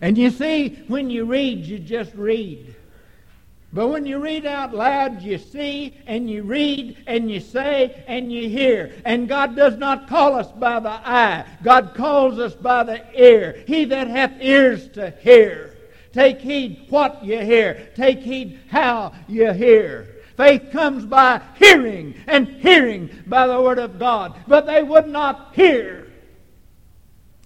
And 0.00 0.18
you 0.18 0.30
see, 0.30 0.80
when 0.88 1.10
you 1.10 1.24
read, 1.24 1.64
you 1.64 1.78
just 1.78 2.14
read. 2.14 2.74
But 3.72 3.88
when 3.88 4.06
you 4.06 4.18
read 4.18 4.46
out 4.46 4.74
loud, 4.74 5.22
you 5.22 5.36
see 5.36 5.94
and 6.06 6.30
you 6.30 6.42
read 6.42 7.04
and 7.06 7.30
you 7.30 7.40
say 7.40 8.02
and 8.06 8.32
you 8.32 8.48
hear. 8.48 8.92
And 9.04 9.28
God 9.28 9.56
does 9.56 9.76
not 9.76 10.08
call 10.08 10.34
us 10.36 10.50
by 10.52 10.80
the 10.80 10.90
eye, 10.90 11.44
God 11.62 11.92
calls 11.94 12.38
us 12.38 12.54
by 12.54 12.82
the 12.84 13.04
ear. 13.20 13.62
He 13.66 13.84
that 13.86 14.08
hath 14.08 14.32
ears 14.40 14.88
to 14.90 15.10
hear. 15.20 15.74
Take 16.12 16.40
heed 16.40 16.86
what 16.88 17.22
you 17.22 17.38
hear, 17.40 17.90
take 17.94 18.20
heed 18.20 18.58
how 18.68 19.12
you 19.28 19.52
hear. 19.52 20.17
Faith 20.38 20.70
comes 20.70 21.04
by 21.04 21.42
hearing, 21.56 22.14
and 22.28 22.46
hearing 22.46 23.10
by 23.26 23.48
the 23.48 23.60
Word 23.60 23.80
of 23.80 23.98
God. 23.98 24.38
But 24.46 24.66
they 24.66 24.84
would 24.84 25.08
not 25.08 25.50
hear. 25.56 26.06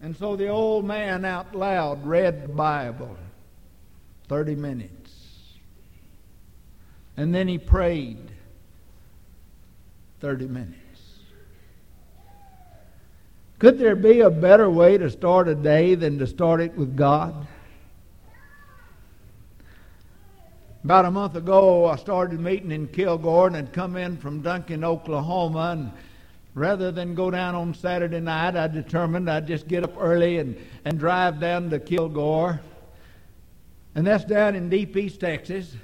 And 0.02 0.14
so 0.14 0.36
the 0.36 0.48
old 0.48 0.84
man 0.84 1.24
out 1.24 1.54
loud 1.54 2.06
read 2.06 2.44
the 2.44 2.52
Bible 2.52 3.16
30 4.28 4.56
minutes. 4.56 5.10
And 7.16 7.34
then 7.34 7.48
he 7.48 7.56
prayed 7.56 8.30
30 10.20 10.48
minutes. 10.48 10.76
Could 13.58 13.78
there 13.78 13.96
be 13.96 14.20
a 14.20 14.28
better 14.28 14.68
way 14.68 14.98
to 14.98 15.08
start 15.08 15.48
a 15.48 15.54
day 15.54 15.94
than 15.94 16.18
to 16.18 16.26
start 16.26 16.60
it 16.60 16.76
with 16.76 16.94
God? 16.94 17.46
About 20.84 21.04
a 21.04 21.12
month 21.12 21.36
ago, 21.36 21.86
I 21.86 21.94
started 21.94 22.40
meeting 22.40 22.72
in 22.72 22.88
Kilgore 22.88 23.46
and 23.46 23.54
had 23.54 23.72
come 23.72 23.96
in 23.96 24.16
from 24.16 24.42
Duncan, 24.42 24.82
Oklahoma. 24.82 25.76
And 25.78 25.92
rather 26.54 26.90
than 26.90 27.14
go 27.14 27.30
down 27.30 27.54
on 27.54 27.72
Saturday 27.72 28.18
night, 28.18 28.56
I 28.56 28.66
determined 28.66 29.30
I'd 29.30 29.46
just 29.46 29.68
get 29.68 29.84
up 29.84 29.94
early 29.96 30.38
and, 30.38 30.56
and 30.84 30.98
drive 30.98 31.38
down 31.38 31.70
to 31.70 31.78
Kilgore. 31.78 32.60
And 33.94 34.04
that's 34.04 34.24
down 34.24 34.56
in 34.56 34.70
deep 34.70 34.96
East 34.96 35.20
Texas. 35.20 35.76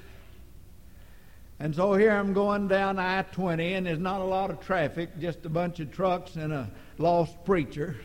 And 1.61 1.73
so 1.73 1.93
here 1.93 2.11
I'm 2.11 2.33
going 2.33 2.67
down 2.67 2.99
I 2.99 3.21
20, 3.21 3.75
and 3.75 3.85
there's 3.85 3.99
not 3.99 4.19
a 4.19 4.25
lot 4.25 4.49
of 4.49 4.59
traffic, 4.59 5.17
just 5.17 5.45
a 5.45 5.49
bunch 5.49 5.79
of 5.79 5.93
trucks 5.93 6.35
and 6.35 6.51
a 6.51 6.69
lost 6.97 7.45
preacher. 7.45 7.95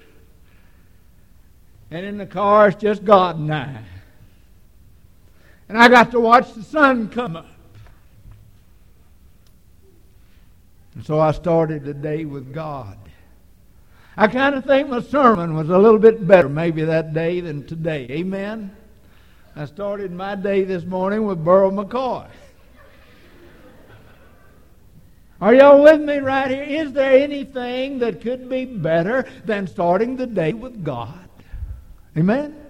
And 1.90 2.06
in 2.06 2.18
the 2.18 2.26
car, 2.26 2.68
it's 2.68 2.80
just 2.80 3.04
God 3.04 3.36
and 3.36 3.52
I. 3.52 3.82
And 5.68 5.78
I 5.78 5.88
got 5.88 6.10
to 6.10 6.20
watch 6.20 6.52
the 6.52 6.62
sun 6.62 7.08
come 7.08 7.36
up. 7.36 7.46
And 10.94 11.04
so 11.04 11.18
I 11.18 11.32
started 11.32 11.84
the 11.84 11.94
day 11.94 12.24
with 12.24 12.52
God. 12.52 12.98
I 14.16 14.28
kind 14.28 14.54
of 14.54 14.64
think 14.64 14.88
my 14.88 15.02
sermon 15.02 15.54
was 15.54 15.70
a 15.70 15.78
little 15.78 15.98
bit 15.98 16.24
better 16.26 16.48
maybe 16.48 16.84
that 16.84 17.12
day 17.12 17.40
than 17.40 17.66
today. 17.66 18.06
Amen? 18.10 18.74
I 19.56 19.64
started 19.64 20.12
my 20.12 20.34
day 20.36 20.62
this 20.64 20.84
morning 20.84 21.26
with 21.26 21.44
Burl 21.44 21.72
McCoy. 21.72 22.28
Are 25.40 25.54
y'all 25.54 25.82
with 25.82 26.00
me 26.00 26.18
right 26.18 26.50
here? 26.50 26.62
Is 26.62 26.92
there 26.92 27.12
anything 27.12 27.98
that 27.98 28.20
could 28.20 28.48
be 28.48 28.64
better 28.64 29.26
than 29.44 29.66
starting 29.66 30.16
the 30.16 30.26
day 30.26 30.52
with 30.52 30.84
God? 30.84 31.28
Amen? 32.16 32.63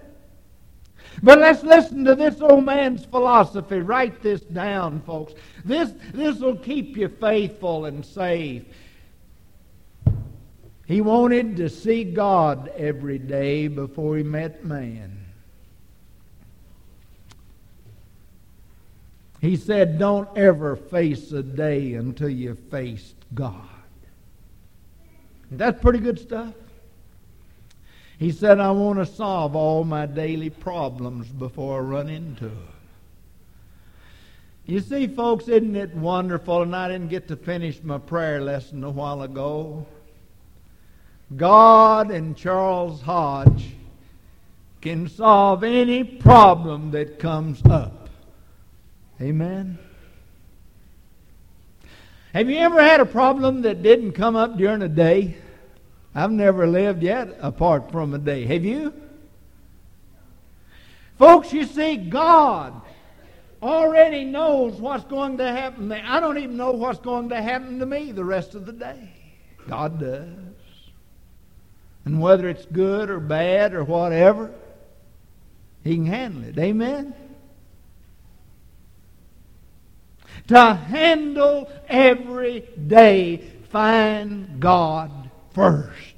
But 1.23 1.39
let's 1.39 1.63
listen 1.63 2.05
to 2.05 2.15
this 2.15 2.41
old 2.41 2.65
man's 2.65 3.05
philosophy. 3.05 3.79
Write 3.79 4.23
this 4.23 4.41
down, 4.41 5.01
folks. 5.03 5.35
This 5.65 5.93
this 6.13 6.39
will 6.39 6.57
keep 6.57 6.97
you 6.97 7.09
faithful 7.09 7.87
and 7.87 8.05
safe. 8.05 8.65
He 10.87 11.01
wanted 11.01 11.57
to 11.57 11.69
see 11.69 12.05
God 12.05 12.69
every 12.77 13.19
day 13.19 13.69
before 13.69 14.17
he 14.17 14.23
met 14.23 14.65
man. 14.65 15.25
He 19.41 19.57
said, 19.57 19.99
Don't 19.99 20.29
ever 20.37 20.75
face 20.75 21.33
a 21.33 21.43
day 21.43 21.95
until 21.95 22.31
you 22.31 22.57
faced 22.71 23.15
God. 23.35 23.69
That's 25.51 25.81
pretty 25.81 25.99
good 25.99 26.19
stuff. 26.19 26.55
He 28.19 28.31
said, 28.31 28.61
I 28.61 28.71
want 28.71 28.99
to 28.99 29.07
solve 29.07 29.57
all 29.57 29.85
my 29.85 30.07
daily 30.07 30.51
problems 30.51 31.27
before 31.29 31.79
I 31.79 31.83
run 31.83 32.09
into 32.09 32.45
them. 32.45 32.69
You 34.67 34.81
see, 34.81 35.07
folks, 35.07 35.49
isn't 35.49 35.77
it 35.77 35.95
wonderful? 35.95 36.63
And 36.63 36.75
I 36.75 36.89
didn't 36.89 37.09
get 37.09 37.29
to 37.29 37.37
finish 37.37 37.83
my 37.83 37.99
prayer 37.99 38.41
lesson 38.41 38.83
a 38.83 38.91
while 38.91 39.23
ago. 39.23 39.85
God 41.37 42.11
and 42.11 42.37
Charles 42.37 43.03
Hodge 43.03 43.73
can 44.81 45.09
solve 45.09 45.65
any 45.65 46.05
problem 46.05 46.93
that 46.93 47.19
comes 47.19 47.65
up. 47.67 48.09
Amen. 49.21 49.79
Have 52.33 52.51
you 52.51 52.59
ever 52.59 52.83
had 52.83 53.01
a 53.01 53.07
problem 53.07 53.63
that 53.63 53.83
didn't 53.83 54.13
come 54.13 54.35
up 54.35 54.57
during 54.57 54.83
a 54.83 54.89
day? 54.89 55.37
I've 56.15 56.31
never 56.31 56.67
lived 56.67 57.03
yet 57.03 57.37
apart 57.41 57.91
from 57.91 58.15
a 58.15 58.19
day. 58.19 58.47
Have 58.47 58.65
you? 58.65 58.95
Folks, 61.19 61.53
you 61.53 61.65
see, 61.65 61.97
God 61.97 62.81
already 63.63 64.25
knows 64.25 64.75
what's 64.75 65.05
going 65.05 65.39
to 65.39 65.51
happen. 65.51 65.91
I 65.91 66.21
don't 66.21 66.39
even 66.39 66.57
know 66.57 66.73
what's 66.73 67.01
going 67.01 67.31
to 67.31 67.41
happen 67.41 67.79
to 67.79 67.87
me 67.87 68.13
the 68.13 68.25
rest 68.25 68.55
of 68.55 68.67
the 68.67 68.73
day. 68.73 69.11
God 69.69 69.99
does. 69.99 70.29
And 72.05 72.21
whether 72.21 72.49
it's 72.49 72.67
good 72.67 73.11
or 73.11 73.19
bad 73.21 73.75
or 73.75 73.83
whatever, 73.83 74.53
He 75.83 75.95
can 75.95 76.07
handle 76.07 76.45
it. 76.45 76.59
Amen? 76.59 77.15
to 80.49 80.75
handle 80.75 81.71
every 81.89 82.61
day, 82.87 83.39
find 83.71 84.61
God 84.61 85.24
first. 85.55 86.15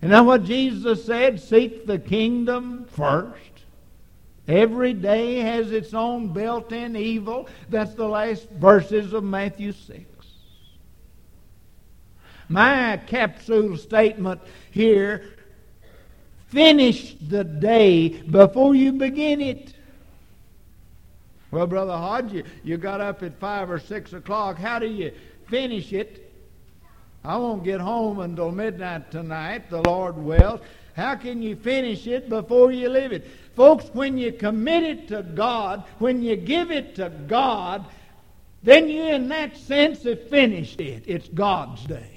Isn't 0.00 0.10
that 0.10 0.24
what 0.24 0.44
Jesus 0.44 1.04
said? 1.04 1.40
Seek 1.40 1.86
the 1.86 1.98
kingdom 1.98 2.86
first. 2.90 3.38
Every 4.48 4.92
day 4.92 5.36
has 5.36 5.70
its 5.70 5.94
own 5.94 6.32
built 6.32 6.72
in 6.72 6.96
evil. 6.96 7.48
That's 7.68 7.94
the 7.94 8.08
last 8.08 8.50
verses 8.50 9.12
of 9.12 9.22
Matthew 9.22 9.70
6. 9.70 10.04
My 12.48 12.96
capsule 13.06 13.76
statement 13.76 14.40
here 14.72 15.36
finish 16.48 17.14
the 17.14 17.44
day 17.44 18.08
before 18.08 18.74
you 18.74 18.92
begin 18.92 19.40
it. 19.40 19.72
Well, 21.52 21.66
Brother 21.68 21.92
Hodge, 21.92 22.32
you, 22.32 22.44
you 22.64 22.76
got 22.76 23.00
up 23.00 23.22
at 23.22 23.38
5 23.38 23.70
or 23.70 23.78
6 23.78 24.12
o'clock. 24.14 24.58
How 24.58 24.80
do 24.80 24.86
you 24.86 25.12
finish 25.46 25.92
it? 25.92 26.31
I 27.24 27.36
won't 27.36 27.62
get 27.62 27.80
home 27.80 28.18
until 28.18 28.50
midnight 28.50 29.10
tonight, 29.10 29.70
the 29.70 29.82
Lord 29.82 30.16
wills. 30.16 30.60
How 30.94 31.14
can 31.14 31.40
you 31.40 31.56
finish 31.56 32.06
it 32.06 32.28
before 32.28 32.72
you 32.72 32.88
leave 32.88 33.12
it? 33.12 33.26
Folks, 33.54 33.86
when 33.94 34.18
you 34.18 34.32
commit 34.32 34.82
it 34.82 35.08
to 35.08 35.22
God, 35.22 35.84
when 35.98 36.22
you 36.22 36.36
give 36.36 36.70
it 36.70 36.96
to 36.96 37.10
God, 37.28 37.84
then 38.62 38.88
you, 38.88 39.02
in 39.04 39.28
that 39.28 39.56
sense, 39.56 40.02
have 40.04 40.28
finished 40.28 40.80
it. 40.80 41.04
It's 41.06 41.28
God's 41.28 41.84
day. 41.84 42.10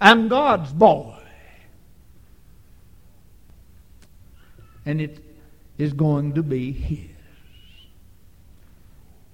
I'm 0.00 0.28
God's 0.28 0.72
boy. 0.72 1.14
And 4.86 5.00
it 5.00 5.18
is 5.76 5.92
going 5.92 6.34
to 6.34 6.42
be 6.42 6.72
His. 6.72 7.17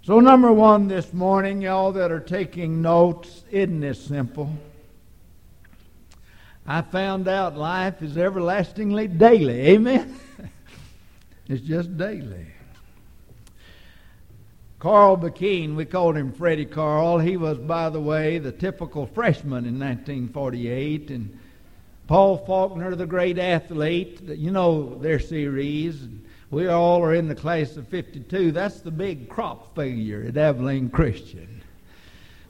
So, 0.07 0.21
number 0.21 0.53
one 0.53 0.87
this 0.87 1.15
morning, 1.15 1.63
y'all 1.63 1.91
that 1.93 2.13
are 2.13 2.21
taking 2.21 2.83
notes, 2.83 3.43
isn't 3.51 3.81
this 3.81 4.05
simple? 4.05 4.53
I 6.67 6.83
found 6.83 7.27
out 7.27 7.57
life 7.57 8.03
is 8.03 8.19
everlastingly 8.19 9.09
daily. 9.09 9.69
Amen? 9.69 10.21
it's 11.49 11.63
just 11.63 11.97
daily. 11.97 12.49
Carl 14.79 15.17
Brecheen, 15.17 15.75
we 15.75 15.87
called 15.87 16.19
him 16.19 16.35
Freddie 16.35 16.67
Carl. 16.67 17.19
He 17.19 17.39
was, 17.39 17.57
by 17.57 17.89
the 17.89 18.01
way, 18.01 18.37
the 18.37 18.53
typical 18.53 19.07
freshman 19.07 19.65
in 19.65 19.79
1948. 19.79 21.13
And 21.13 21.41
Paul 22.09 22.37
Faulkner, 22.45 22.95
the 22.95 23.07
great 23.07 23.39
athlete, 23.39 24.21
you 24.21 24.51
know 24.51 24.99
their 24.99 25.19
series. 25.19 26.07
We 26.55 26.69
all 26.69 27.03
are 27.03 27.13
in 27.13 27.27
the 27.27 27.35
class 27.35 27.77
of 27.77 27.89
52. 27.89 28.53
That's 28.53 28.81
the 28.81 28.93
big 28.93 29.29
crop 29.29 29.75
failure 29.75 30.25
at 30.29 30.37
Abilene 30.37 30.89
Christian. 30.89 31.65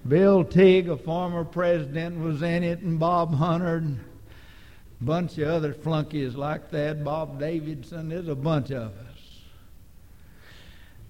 Bill 0.07 0.45
Teague, 0.45 0.91
a 0.91 0.97
former 0.99 1.43
president, 1.43 2.21
was 2.21 2.43
in 2.43 2.65
it, 2.65 2.81
and 2.81 3.01
Bob 3.01 3.33
Hunter, 3.35 3.77
and 3.77 4.05
a 5.01 5.05
bunch 5.05 5.39
of 5.39 5.49
other 5.49 5.73
flunkies 5.73 6.35
like 6.35 6.71
that. 6.73 7.03
Bob 7.03 7.41
Davidson, 7.41 8.11
there's 8.11 8.29
a 8.29 8.35
bunch 8.35 8.71
of 8.73 8.93
us. 8.93 9.14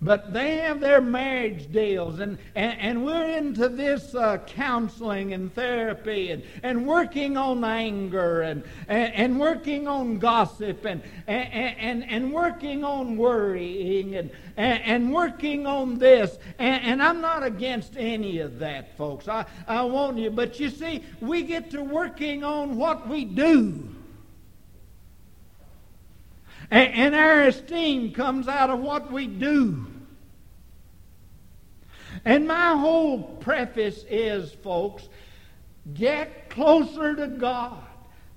But 0.05 0.35
they 0.35 0.57
have 0.57 0.81
their 0.81 1.01
marriage 1.01 1.73
deals, 1.73 2.21
and, 2.21 2.37
and, 2.55 2.79
and 2.79 3.07
we're 3.07 3.27
into 3.39 3.71
this 3.71 4.15
uh, 4.15 4.37
counseling 4.47 5.33
and 5.33 5.53
therapy 5.55 6.31
and, 6.31 6.43
and 6.63 6.87
working 6.87 7.39
on 7.39 7.65
anger 7.65 8.43
and, 8.43 8.65
and, 8.87 9.15
and 9.15 9.41
working 9.41 9.89
on 9.89 10.19
gossip 10.19 10.85
and, 10.85 11.01
and, 11.27 11.79
and, 11.79 12.11
and 12.11 12.33
working 12.35 12.85
on 12.85 13.17
worrying 13.17 14.17
and, 14.17 14.31
and, 14.59 14.83
and 14.83 15.15
working 15.15 15.67
on 15.67 15.97
this. 15.99 16.37
And, 16.59 16.85
and 16.85 17.03
I'm 17.03 17.23
not 17.23 17.43
against 17.43 17.97
any 17.97 18.41
of 18.41 18.59
that, 18.59 18.99
folks. 18.99 19.27
I, 19.27 19.47
I 19.67 19.85
want 19.85 20.19
you. 20.19 20.31
But 20.31 20.61
you 20.61 20.69
see, 20.69 21.03
we 21.23 21.45
get 21.45 21.71
to 21.71 21.83
working 21.83 22.45
on 22.45 22.77
what 22.77 23.09
we 23.09 23.25
do. 23.25 23.89
And, 26.71 26.93
and 26.93 27.15
our 27.15 27.45
esteem 27.45 28.13
comes 28.13 28.49
out 28.49 28.69
of 28.69 28.81
what 28.81 29.11
we 29.11 29.27
do. 29.27 29.87
And 32.25 32.47
my 32.47 32.77
whole 32.77 33.23
preface 33.23 34.05
is, 34.09 34.53
folks, 34.53 35.09
get 35.93 36.49
closer 36.51 37.15
to 37.15 37.27
God. 37.27 37.83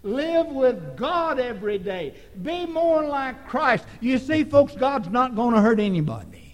Live 0.03 0.47
with 0.47 0.95
God 0.95 1.39
every 1.39 1.77
day. 1.77 2.15
Be 2.41 2.65
more 2.65 3.03
like 3.03 3.47
Christ. 3.47 3.85
You 3.99 4.17
see, 4.17 4.43
folks, 4.43 4.75
God's 4.75 5.09
not 5.09 5.35
going 5.35 5.55
to 5.55 5.61
hurt 5.61 5.79
anybody. 5.79 6.53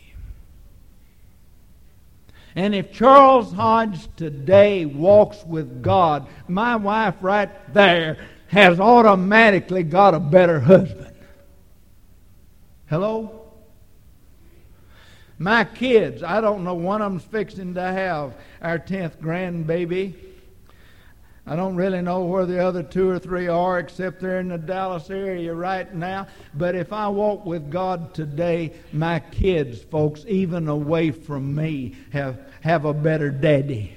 And 2.55 2.75
if 2.75 2.91
Charles 2.93 3.51
Hodge 3.51 4.07
today 4.15 4.85
walks 4.85 5.43
with 5.43 5.81
God, 5.81 6.27
my 6.47 6.75
wife 6.75 7.15
right 7.21 7.73
there 7.73 8.17
has 8.47 8.79
automatically 8.79 9.81
got 9.81 10.13
a 10.13 10.19
better 10.19 10.59
husband. 10.59 11.15
Hello? 12.87 13.42
My 15.39 15.63
kids, 15.63 16.23
I 16.23 16.41
don't 16.41 16.63
know, 16.63 16.75
one 16.75 17.01
of 17.01 17.11
them's 17.11 17.23
fixing 17.23 17.73
to 17.73 17.81
have 17.81 18.33
our 18.61 18.77
10th 18.77 19.17
grandbaby. 19.17 20.13
I 21.45 21.57
don't 21.57 21.75
really 21.75 22.01
know 22.01 22.23
where 22.23 22.45
the 22.45 22.63
other 22.63 22.83
two 22.83 23.09
or 23.09 23.19
three 23.19 23.49
are, 23.49 23.77
except 23.79 24.21
they're 24.21 24.39
in 24.39 24.47
the 24.47 24.57
Dallas 24.57 25.09
area 25.09 25.53
right 25.53 25.93
now. 25.93 26.27
But 26.53 26.75
if 26.75 26.93
I 26.93 27.09
walk 27.09 27.45
with 27.45 27.69
God 27.69 28.13
today, 28.13 28.73
my 28.93 29.19
kids, 29.19 29.81
folks, 29.81 30.23
even 30.27 30.69
away 30.69 31.11
from 31.11 31.53
me, 31.53 31.97
have, 32.13 32.39
have 32.61 32.85
a 32.85 32.93
better 32.93 33.29
daddy. 33.29 33.93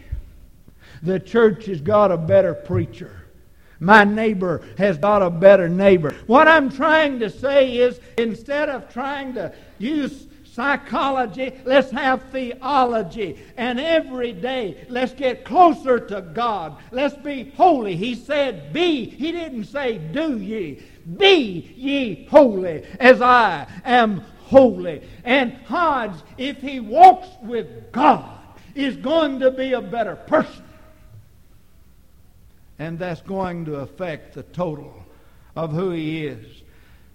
The 1.02 1.20
church 1.20 1.66
has 1.66 1.80
got 1.80 2.10
a 2.10 2.16
better 2.16 2.54
preacher. 2.54 3.22
My 3.78 4.02
neighbor 4.02 4.62
has 4.78 4.98
got 4.98 5.22
a 5.22 5.30
better 5.30 5.68
neighbor. 5.68 6.16
What 6.26 6.48
I'm 6.48 6.70
trying 6.70 7.20
to 7.20 7.30
say 7.30 7.76
is 7.76 8.00
instead 8.18 8.70
of 8.70 8.92
trying 8.92 9.34
to 9.34 9.54
use 9.78 10.26
psychology, 10.56 11.52
let's 11.66 11.90
have 11.90 12.22
theology. 12.32 13.38
And 13.58 13.78
every 13.78 14.32
day, 14.32 14.86
let's 14.88 15.12
get 15.12 15.44
closer 15.44 16.00
to 16.00 16.22
God. 16.22 16.78
Let's 16.90 17.14
be 17.14 17.52
holy. 17.56 17.94
He 17.94 18.14
said, 18.14 18.72
Be. 18.72 19.04
He 19.04 19.32
didn't 19.32 19.64
say, 19.64 19.98
Do 19.98 20.38
ye. 20.38 20.82
Be 21.18 21.72
ye 21.76 22.26
holy 22.30 22.84
as 22.98 23.20
I 23.20 23.66
am 23.84 24.22
holy. 24.46 25.02
And 25.24 25.52
Hodge, 25.66 26.18
if 26.38 26.62
he 26.62 26.80
walks 26.80 27.28
with 27.42 27.92
God, 27.92 28.38
is 28.74 28.96
going 28.96 29.40
to 29.40 29.50
be 29.50 29.74
a 29.74 29.82
better 29.82 30.16
person. 30.16 30.64
And 32.78 32.98
that's 32.98 33.20
going 33.20 33.66
to 33.66 33.76
affect 33.76 34.34
the 34.34 34.42
total 34.42 35.04
of 35.54 35.72
who 35.72 35.90
he 35.90 36.26
is 36.26 36.62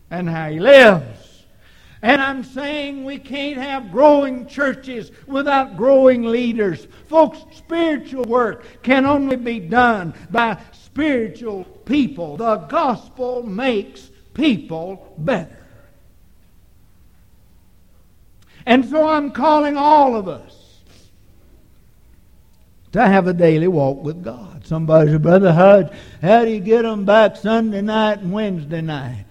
and 0.10 0.30
how 0.30 0.50
he 0.50 0.60
lives. 0.60 1.31
And 2.04 2.22
I'm 2.22 2.44
saying 2.44 3.04
we 3.04 3.20
can't 3.20 3.58
have 3.58 3.92
growing 3.92 4.48
churches 4.48 5.12
without 5.28 5.78
growing 5.78 6.24
leaders. 6.24 6.88
Folks, 7.08 7.40
spiritual 7.56 8.24
work 8.24 8.66
can 8.82 9.06
only 9.06 9.36
be 9.36 9.60
done 9.60 10.16
by 10.32 10.58
spiritual 10.72 11.64
people. 11.86 12.38
The 12.38 12.58
gospel 12.58 13.44
makes 13.44 14.10
people 14.34 15.14
better. 15.20 15.58
And 18.66 18.86
so 18.86 19.08
I'm 19.08 19.32
calling 19.32 19.78
all 19.78 20.16
of 20.16 20.28
us 20.28 20.80
to 22.94 23.02
have 23.08 23.28
a 23.28 23.34
daily 23.34 23.68
walk 23.68 24.04
with 24.04 24.24
God. 24.24 24.66
Somebody 24.66 25.12
said, 25.12 25.22
Brother 25.22 25.54
Hodge, 25.54 25.92
how 26.22 26.46
do 26.46 26.52
you 26.52 26.60
get 26.60 26.84
them 26.84 27.06
back 27.06 27.36
Sunday 27.36 27.82
night 27.82 28.20
and 28.20 28.32
Wednesday 28.32 28.82
night? 28.82 29.31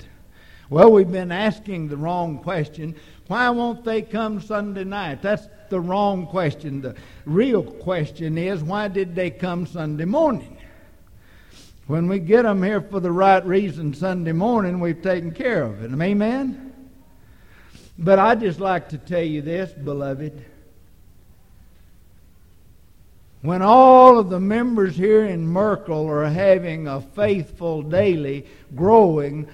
Well, 0.70 0.92
we've 0.92 1.10
been 1.10 1.32
asking 1.32 1.88
the 1.88 1.96
wrong 1.96 2.38
question. 2.38 2.94
Why 3.26 3.50
won't 3.50 3.84
they 3.84 4.02
come 4.02 4.40
Sunday 4.40 4.84
night? 4.84 5.20
That's 5.20 5.48
the 5.68 5.80
wrong 5.80 6.28
question. 6.28 6.80
The 6.80 6.94
real 7.24 7.64
question 7.64 8.38
is, 8.38 8.62
why 8.62 8.86
did 8.86 9.16
they 9.16 9.30
come 9.30 9.66
Sunday 9.66 10.04
morning? 10.04 10.56
When 11.88 12.06
we 12.06 12.20
get 12.20 12.42
them 12.42 12.62
here 12.62 12.80
for 12.80 13.00
the 13.00 13.10
right 13.10 13.44
reason 13.44 13.94
Sunday 13.94 14.30
morning, 14.30 14.78
we've 14.78 15.02
taken 15.02 15.32
care 15.32 15.64
of 15.64 15.82
it. 15.82 15.92
Amen? 15.92 16.72
But 17.98 18.20
I'd 18.20 18.38
just 18.38 18.60
like 18.60 18.90
to 18.90 18.98
tell 18.98 19.24
you 19.24 19.42
this, 19.42 19.72
beloved. 19.72 20.44
When 23.42 23.60
all 23.60 24.20
of 24.20 24.30
the 24.30 24.38
members 24.38 24.94
here 24.94 25.24
in 25.24 25.48
Merkel 25.48 26.06
are 26.08 26.26
having 26.26 26.86
a 26.86 27.00
faithful 27.00 27.82
daily, 27.82 28.46
growing, 28.76 29.48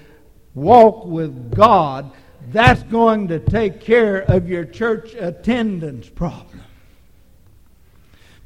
walk 0.57 1.05
with 1.05 1.53
God, 1.53 2.11
that's 2.51 2.81
going 2.83 3.27
to 3.27 3.39
take 3.39 3.79
care 3.79 4.19
of 4.23 4.49
your 4.49 4.65
church 4.65 5.13
attendance 5.13 6.09
problem. 6.09 6.61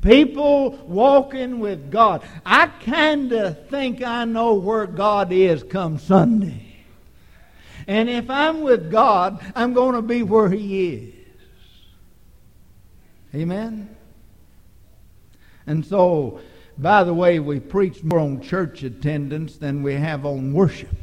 People 0.01 0.71
walking 0.87 1.59
with 1.59 1.89
God. 1.91 2.23
I 2.45 2.67
kind 2.67 3.31
of 3.31 3.69
think 3.69 4.01
I 4.01 4.25
know 4.25 4.55
where 4.55 4.87
God 4.87 5.31
is 5.31 5.63
come 5.63 5.97
Sunday. 5.99 6.75
And 7.87 8.09
if 8.09 8.29
I'm 8.29 8.61
with 8.61 8.91
God, 8.91 9.39
I'm 9.55 9.73
going 9.73 9.95
to 9.95 10.01
be 10.01 10.23
where 10.23 10.49
He 10.49 10.93
is. 10.93 11.13
Amen? 13.33 13.95
And 15.67 15.85
so 15.85 16.41
By 16.77 17.03
the 17.03 17.13
way, 17.13 17.39
we 17.39 17.59
preach 17.59 18.03
more 18.03 18.19
on 18.19 18.41
church 18.41 18.81
attendance 18.83 19.57
than 19.57 19.83
we 19.83 19.93
have 19.93 20.25
on 20.25 20.51
worship. 20.51 21.00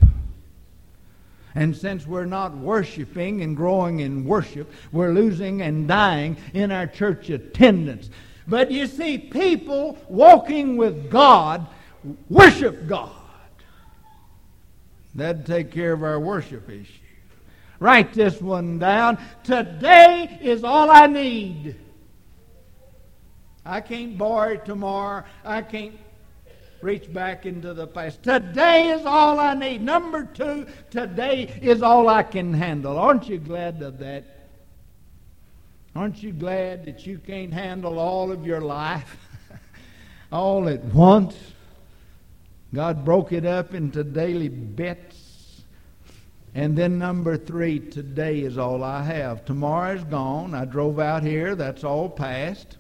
And 1.59 1.77
since 1.77 2.07
we're 2.07 2.25
not 2.25 2.57
worshiping 2.57 3.43
and 3.43 3.57
growing 3.57 3.99
in 3.99 4.25
worship, 4.25 4.73
we're 4.93 5.11
losing 5.13 5.61
and 5.63 5.89
dying 5.89 6.37
in 6.55 6.71
our 6.71 6.87
church 6.87 7.31
attendance. 7.31 8.11
But 8.47 8.71
you 8.71 8.87
see, 8.87 9.19
people 9.19 9.99
walking 10.09 10.77
with 10.77 11.11
God 11.11 11.67
worship 12.31 12.87
God. 12.87 13.11
That'd 15.17 15.47
take 15.47 15.73
care 15.73 15.93
of 15.93 16.05
our 16.05 16.21
worship 16.21 16.71
issue. 16.71 16.93
Write 17.81 18.13
this 18.13 18.41
one 18.41 18.79
down. 18.79 19.19
Today 19.43 20.39
is 20.41 20.63
all 20.63 20.89
I 20.89 21.09
need. 21.09 21.75
I 23.67 23.81
can't 23.81 24.17
borrow 24.17 24.53
it 24.53 24.65
tomorrow. 24.65 25.25
I 25.45 25.63
can't 25.63 25.99
reach 26.81 27.13
back 27.13 27.47
into 27.47 27.75
the 27.75 27.87
past. 27.87 28.23
Today 28.23 28.89
is 28.89 29.05
all 29.05 29.41
I 29.41 29.55
need. 29.55 29.83
Number 29.83 30.25
two, 30.25 30.67
today 30.91 31.59
is 31.61 31.83
all 31.83 32.09
I 32.09 32.23
can 32.23 32.55
handle. 32.55 32.99
Aren't 32.99 33.29
you 33.29 33.39
glad 33.39 33.83
of 33.83 33.99
that? 33.99 34.25
Aren't 35.95 36.23
you 36.23 36.33
glad 36.33 36.85
that 36.87 37.07
you 37.07 37.19
can't 37.19 37.53
handle 37.53 37.99
all 37.99 38.31
of 38.31 38.47
your 38.47 38.61
life 38.61 39.17
all 40.33 40.69
at 40.69 40.85
once? 40.85 41.37
God 42.75 43.05
broke 43.05 43.33
it 43.33 43.45
up 43.45 43.75
into 43.75 44.05
daily 44.05 44.49
bits. 44.49 45.63
And 46.55 46.77
then 46.77 46.99
number 46.99 47.37
three, 47.37 47.79
today 47.79 48.41
is 48.41 48.59
all 48.59 48.83
I 48.83 49.03
have. 49.03 49.45
Tomorrow 49.45 49.95
is 49.97 50.05
gone. 50.05 50.55
I 50.55 50.65
drove 50.65 50.99
out 50.99 51.23
here. 51.23 51.55
That's 51.55 51.85
all 51.85 52.09
past. 52.09 52.78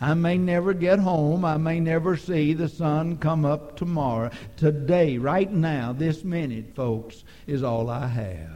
I 0.00 0.14
may 0.14 0.38
never 0.38 0.74
get 0.74 1.00
home. 1.00 1.44
I 1.44 1.56
may 1.56 1.80
never 1.80 2.16
see 2.16 2.52
the 2.52 2.68
sun 2.68 3.16
come 3.16 3.44
up 3.44 3.76
tomorrow. 3.76 4.30
Today, 4.56 5.18
right 5.18 5.50
now, 5.50 5.92
this 5.92 6.22
minute, 6.22 6.74
folks, 6.76 7.24
is 7.46 7.64
all 7.64 7.90
I 7.90 8.06
have. 8.06 8.50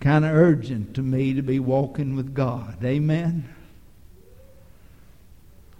Kind 0.00 0.24
of 0.24 0.32
urgent 0.32 0.94
to 0.94 1.02
me 1.02 1.34
to 1.34 1.42
be 1.42 1.58
walking 1.58 2.16
with 2.16 2.34
God. 2.34 2.82
Amen. 2.82 3.48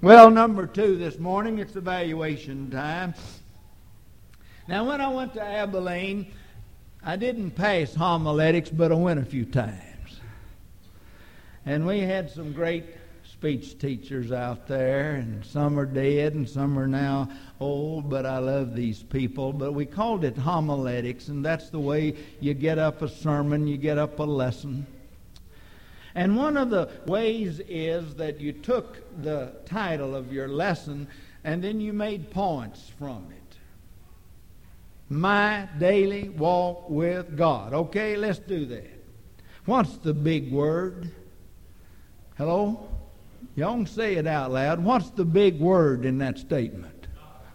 Well, 0.02 0.30
number 0.30 0.66
two 0.66 0.96
this 0.96 1.18
morning, 1.18 1.58
it's 1.58 1.76
evaluation 1.76 2.70
time. 2.70 3.14
Now, 4.68 4.86
when 4.86 5.00
I 5.00 5.08
went 5.08 5.32
to 5.34 5.42
Abilene, 5.42 6.26
I 7.02 7.16
didn't 7.16 7.52
pass 7.52 7.94
homiletics, 7.94 8.68
but 8.68 8.92
I 8.92 8.96
went 8.96 9.20
a 9.20 9.24
few 9.24 9.46
times. 9.46 9.95
And 11.66 11.86
we 11.86 12.00
had 12.00 12.30
some 12.30 12.52
great 12.52 12.84
speech 13.24 13.78
teachers 13.78 14.32
out 14.32 14.66
there, 14.66 15.16
and 15.16 15.44
some 15.44 15.78
are 15.78 15.84
dead 15.84 16.34
and 16.34 16.48
some 16.48 16.78
are 16.78 16.86
now 16.86 17.28
old, 17.60 18.08
but 18.08 18.24
I 18.24 18.38
love 18.38 18.74
these 18.74 19.02
people. 19.02 19.52
But 19.52 19.72
we 19.72 19.84
called 19.84 20.24
it 20.24 20.38
homiletics, 20.38 21.28
and 21.28 21.44
that's 21.44 21.68
the 21.70 21.80
way 21.80 22.14
you 22.40 22.54
get 22.54 22.78
up 22.78 23.02
a 23.02 23.08
sermon, 23.08 23.66
you 23.66 23.76
get 23.76 23.98
up 23.98 24.18
a 24.20 24.22
lesson. 24.22 24.86
And 26.14 26.34
one 26.34 26.56
of 26.56 26.70
the 26.70 26.88
ways 27.06 27.60
is 27.68 28.14
that 28.14 28.40
you 28.40 28.52
took 28.52 29.22
the 29.22 29.52
title 29.66 30.16
of 30.16 30.32
your 30.32 30.48
lesson 30.48 31.08
and 31.44 31.62
then 31.62 31.78
you 31.78 31.92
made 31.92 32.30
points 32.30 32.90
from 32.98 33.26
it. 33.30 33.58
My 35.10 35.68
daily 35.78 36.30
walk 36.30 36.88
with 36.88 37.36
God. 37.36 37.74
Okay, 37.74 38.16
let's 38.16 38.38
do 38.38 38.64
that. 38.64 39.04
What's 39.66 39.98
the 39.98 40.14
big 40.14 40.50
word? 40.50 41.12
Hello? 42.36 42.88
Y'all 43.54 43.74
can 43.74 43.86
say 43.86 44.16
it 44.16 44.26
out 44.26 44.52
loud. 44.52 44.84
What's 44.84 45.10
the 45.10 45.24
big 45.24 45.58
word 45.58 46.04
in 46.04 46.18
that 46.18 46.38
statement? 46.38 47.06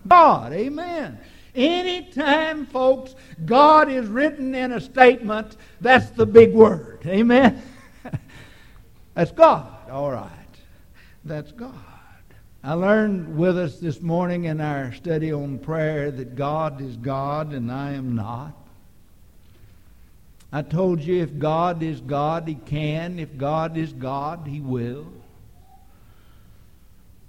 God. 0.08 0.54
Amen. 0.54 1.20
Anytime, 1.54 2.66
folks, 2.66 3.14
God 3.46 3.92
is 3.92 4.08
written 4.08 4.56
in 4.56 4.72
a 4.72 4.82
statement, 4.82 5.58
that's 5.82 6.10
the 6.12 6.26
big 6.26 6.54
word. 6.54 7.02
Amen. 7.06 7.62
that's 9.14 9.32
God. 9.32 9.90
All 9.90 10.12
right. 10.12 10.30
That's 11.26 11.52
God. 11.52 11.76
I 12.64 12.74
learned 12.74 13.38
with 13.38 13.58
us 13.58 13.80
this 13.80 14.02
morning 14.02 14.46
in 14.46 14.62
our 14.62 14.94
study 14.94 15.34
on 15.34 15.60
prayer 15.60 16.10
that 16.12 16.36
God 16.36 16.82
is 16.82 16.96
God 16.98 17.54
and 17.54 17.72
I 17.72 17.94
am 17.94 18.16
not. 18.16 18.61
I 20.54 20.62
told 20.62 21.00
you 21.02 21.22
if 21.22 21.40
God 21.40 21.82
is 21.82 22.02
God, 22.02 22.48
He 22.48 22.56
can. 22.56 23.20
If 23.20 23.38
God 23.38 23.78
is 23.78 23.94
God, 23.94 24.46
He 24.46 24.60
will. 24.60 25.08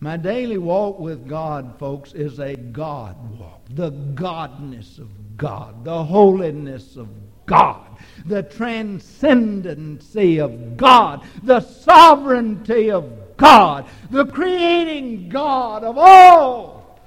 My 0.01 0.17
daily 0.17 0.59
walk 0.59 0.99
with 0.99 1.29
God, 1.29 1.79
folks, 1.79 2.13
is 2.13 2.41
a 2.41 2.57
God 2.57 3.17
walk. 3.39 3.61
The 3.71 3.93
godness 3.93 4.99
of 4.99 5.09
God, 5.37 5.85
the 5.85 6.03
holiness 6.03 6.97
of 6.97 7.09
God, 7.47 7.87
the 8.27 8.43
transcendency 8.43 10.39
of 10.39 10.77
God, 10.77 11.25
the 11.45 11.61
sovereignty 11.61 12.91
of 12.91 13.37
God, 13.37 13.87
the 14.11 14.27
creating 14.27 15.29
God 15.29 15.85
of 15.85 15.97
all 15.97 17.01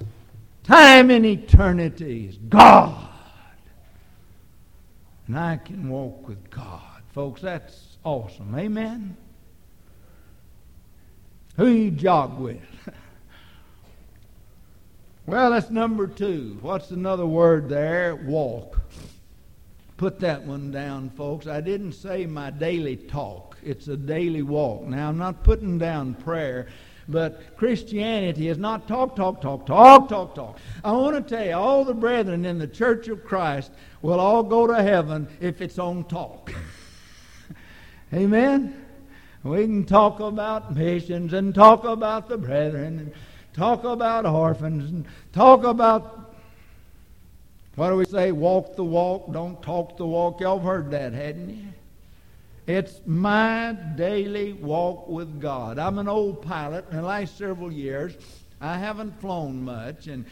time 0.64 1.10
and 1.10 1.26
eternity 1.26 2.28
is 2.28 2.38
God 2.48 3.05
and 5.26 5.38
I 5.38 5.56
can 5.56 5.88
walk 5.88 6.28
with 6.28 6.50
God. 6.50 7.02
Folks, 7.12 7.40
that's 7.40 7.96
awesome. 8.04 8.54
Amen? 8.56 9.16
Who 11.56 11.68
you 11.68 11.90
jog 11.90 12.38
with? 12.38 12.60
well, 15.26 15.50
that's 15.50 15.70
number 15.70 16.06
two. 16.06 16.58
What's 16.60 16.90
another 16.90 17.26
word 17.26 17.68
there? 17.68 18.14
Walk. 18.16 18.78
Put 19.96 20.20
that 20.20 20.42
one 20.42 20.70
down, 20.70 21.08
folks. 21.10 21.46
I 21.46 21.62
didn't 21.62 21.92
say 21.92 22.26
my 22.26 22.50
daily 22.50 22.96
talk. 22.96 23.56
It's 23.62 23.88
a 23.88 23.96
daily 23.96 24.42
walk. 24.42 24.82
Now, 24.82 25.08
I'm 25.08 25.16
not 25.16 25.42
putting 25.42 25.78
down 25.78 26.14
prayer. 26.14 26.68
But 27.08 27.56
Christianity 27.56 28.48
is 28.48 28.58
not 28.58 28.88
talk, 28.88 29.14
talk, 29.14 29.40
talk, 29.40 29.66
talk, 29.66 30.08
talk, 30.08 30.34
talk. 30.34 30.58
I 30.82 30.92
want 30.92 31.14
to 31.16 31.36
tell 31.36 31.46
you, 31.46 31.52
all 31.52 31.84
the 31.84 31.94
brethren 31.94 32.44
in 32.44 32.58
the 32.58 32.66
Church 32.66 33.06
of 33.08 33.24
Christ 33.24 33.70
will 34.02 34.18
all 34.18 34.42
go 34.42 34.66
to 34.66 34.82
heaven 34.82 35.28
if 35.40 35.60
it's 35.60 35.78
on 35.78 36.04
talk. 36.04 36.52
Amen? 38.14 38.84
We 39.44 39.62
can 39.62 39.84
talk 39.84 40.18
about 40.18 40.74
missions 40.74 41.32
and 41.32 41.54
talk 41.54 41.84
about 41.84 42.28
the 42.28 42.36
brethren 42.36 42.98
and 42.98 43.12
talk 43.52 43.84
about 43.84 44.26
orphans 44.26 44.90
and 44.90 45.06
talk 45.32 45.62
about, 45.62 46.34
what 47.76 47.90
do 47.90 47.96
we 47.96 48.04
say, 48.06 48.32
walk 48.32 48.74
the 48.74 48.84
walk, 48.84 49.32
don't 49.32 49.62
talk 49.62 49.96
the 49.96 50.06
walk. 50.06 50.40
Y'all 50.40 50.58
have 50.58 50.66
heard 50.66 50.90
that, 50.90 51.12
hadn't 51.12 51.50
you? 51.50 51.68
It's 52.66 53.00
my 53.06 53.76
daily 53.94 54.52
walk 54.54 55.06
with 55.06 55.40
God. 55.40 55.78
I'm 55.78 55.98
an 55.98 56.08
old 56.08 56.42
pilot. 56.42 56.84
In 56.90 56.96
the 56.96 57.02
last 57.02 57.38
several 57.38 57.70
years, 57.70 58.16
I 58.60 58.76
haven't 58.76 59.20
flown 59.20 59.62
much, 59.62 60.08
and 60.08 60.24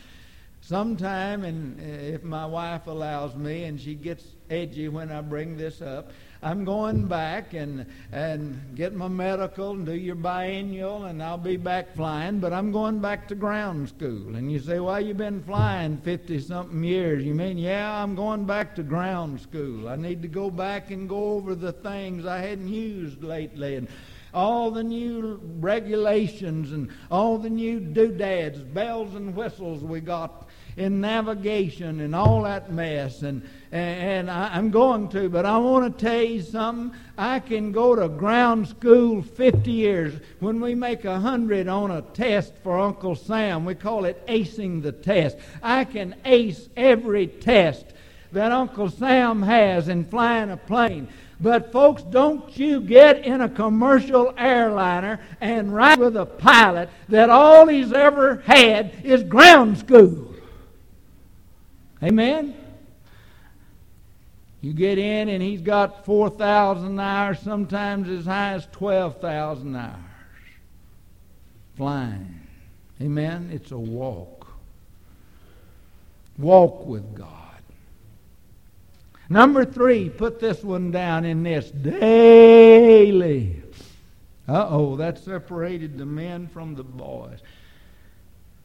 sometime, 0.60 1.44
and 1.44 1.78
uh, 1.78 1.84
if 1.84 2.24
my 2.24 2.44
wife 2.44 2.88
allows 2.88 3.36
me, 3.36 3.64
and 3.64 3.80
she 3.80 3.94
gets 3.94 4.24
edgy 4.50 4.88
when 4.88 5.12
I 5.12 5.20
bring 5.20 5.56
this 5.56 5.80
up, 5.80 6.10
I'm 6.44 6.66
going 6.66 7.06
back 7.06 7.54
and 7.54 7.86
and 8.12 8.60
get 8.74 8.94
my 8.94 9.08
medical 9.08 9.70
and 9.70 9.86
do 9.86 9.94
your 9.94 10.14
biennial, 10.14 11.06
and 11.06 11.22
I'll 11.22 11.38
be 11.38 11.56
back 11.56 11.96
flying. 11.96 12.38
But 12.38 12.52
I'm 12.52 12.70
going 12.70 13.00
back 13.00 13.26
to 13.28 13.34
ground 13.34 13.88
school. 13.88 14.36
And 14.36 14.52
you 14.52 14.58
say, 14.58 14.78
"Well, 14.78 15.00
you've 15.00 15.16
been 15.16 15.42
flying 15.42 15.96
fifty 15.96 16.38
something 16.38 16.84
years." 16.84 17.24
You 17.24 17.34
mean, 17.34 17.56
yeah, 17.56 18.02
I'm 18.02 18.14
going 18.14 18.44
back 18.44 18.74
to 18.76 18.82
ground 18.82 19.40
school. 19.40 19.88
I 19.88 19.96
need 19.96 20.20
to 20.20 20.28
go 20.28 20.50
back 20.50 20.90
and 20.90 21.08
go 21.08 21.32
over 21.32 21.54
the 21.54 21.72
things 21.72 22.26
I 22.26 22.38
hadn't 22.38 22.68
used 22.68 23.24
lately 23.24 23.76
and 23.76 23.88
all 24.34 24.70
the 24.70 24.82
new 24.82 25.40
regulations 25.60 26.72
and 26.72 26.90
all 27.10 27.38
the 27.38 27.48
new 27.48 27.80
doodads, 27.80 28.58
bells 28.58 29.14
and 29.14 29.34
whistles 29.34 29.82
we 29.82 30.00
got 30.00 30.48
in 30.76 31.00
navigation 31.00 32.00
and 32.00 32.14
all 32.14 32.42
that 32.42 32.72
mess. 32.72 33.22
And, 33.22 33.48
and 33.70 34.30
I, 34.30 34.56
am 34.56 34.70
going 34.70 35.08
to, 35.10 35.28
but 35.28 35.46
I 35.46 35.58
want 35.58 35.98
to 35.98 36.04
tell 36.04 36.22
you 36.22 36.42
something. 36.42 36.98
I 37.16 37.40
can 37.40 37.72
go 37.72 37.94
to 37.94 38.08
ground 38.08 38.68
school 38.68 39.22
50 39.22 39.70
years. 39.70 40.14
When 40.40 40.60
we 40.60 40.74
make 40.74 41.04
a 41.04 41.20
hundred 41.20 41.68
on 41.68 41.90
a 41.90 42.02
test 42.02 42.54
for 42.62 42.78
Uncle 42.78 43.14
Sam, 43.14 43.64
we 43.64 43.74
call 43.74 44.04
it 44.04 44.26
acing 44.26 44.82
the 44.82 44.92
test. 44.92 45.36
I 45.62 45.84
can 45.84 46.14
ace 46.24 46.68
every 46.76 47.26
test 47.26 47.86
that 48.32 48.50
Uncle 48.52 48.90
Sam 48.90 49.42
has 49.42 49.88
in 49.88 50.04
flying 50.04 50.50
a 50.50 50.56
plane. 50.56 51.08
But, 51.40 51.72
folks, 51.72 52.02
don't 52.02 52.56
you 52.56 52.80
get 52.80 53.24
in 53.24 53.40
a 53.40 53.48
commercial 53.48 54.32
airliner 54.36 55.20
and 55.40 55.74
ride 55.74 55.98
with 55.98 56.16
a 56.16 56.26
pilot 56.26 56.88
that 57.08 57.28
all 57.28 57.66
he's 57.66 57.92
ever 57.92 58.36
had 58.46 58.92
is 59.02 59.22
ground 59.22 59.78
school. 59.78 60.33
Amen? 62.02 62.54
You 64.60 64.72
get 64.72 64.98
in 64.98 65.28
and 65.28 65.42
he's 65.42 65.60
got 65.60 66.06
4,000 66.06 66.98
hours, 66.98 67.38
sometimes 67.40 68.08
as 68.08 68.24
high 68.24 68.52
as 68.54 68.66
12,000 68.72 69.76
hours. 69.76 69.94
flying. 71.76 72.40
Amen? 73.00 73.50
It's 73.52 73.72
a 73.72 73.78
walk. 73.78 74.46
Walk 76.38 76.86
with 76.86 77.14
God. 77.14 77.30
Number 79.28 79.64
three, 79.64 80.08
put 80.08 80.40
this 80.40 80.62
one 80.62 80.90
down 80.90 81.24
in 81.24 81.42
this 81.42 81.70
daily. 81.70 83.62
Uh 84.46 84.66
oh, 84.68 84.96
that 84.96 85.18
separated 85.18 85.96
the 85.96 86.04
men 86.04 86.46
from 86.46 86.74
the 86.74 86.84
boys. 86.84 87.40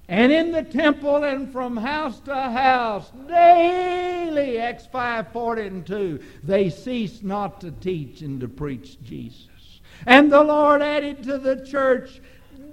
And 0.09 0.31
in 0.31 0.51
the 0.51 0.63
temple 0.63 1.23
and 1.23 1.51
from 1.51 1.77
house 1.77 2.19
to 2.21 2.33
house, 2.33 3.11
daily, 3.27 4.57
Acts 4.57 4.87
5 4.87 5.31
40 5.31 5.61
and 5.61 5.85
2, 5.85 6.19
they 6.43 6.71
ceased 6.71 7.23
not 7.23 7.61
to 7.61 7.69
teach 7.69 8.21
and 8.21 8.41
to 8.41 8.47
preach 8.47 8.99
Jesus. 9.03 9.81
And 10.07 10.31
the 10.31 10.43
Lord 10.43 10.81
added 10.81 11.21
to 11.23 11.37
the 11.37 11.63
church 11.63 12.21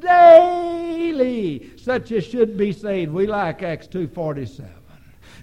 daily 0.01 1.72
such 1.77 2.11
as 2.11 2.25
should 2.25 2.57
be 2.57 2.72
saved. 2.72 3.12
We 3.12 3.27
like 3.27 3.62
Acts 3.62 3.87
2:47. 3.88 4.70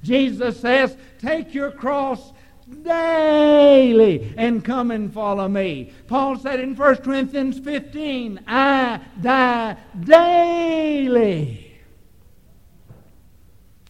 Jesus 0.01 0.59
says, 0.59 0.97
"Take 1.19 1.53
your 1.53 1.69
cross 1.69 2.33
daily 2.81 4.33
and 4.35 4.65
come 4.65 4.89
and 4.89 5.13
follow 5.13 5.47
me." 5.47 5.91
Paul 6.07 6.37
said 6.37 6.59
in 6.59 6.75
1 6.75 7.03
Corinthians 7.03 7.59
15, 7.59 8.39
"I 8.47 8.99
die 9.21 9.77
daily." 10.03 11.72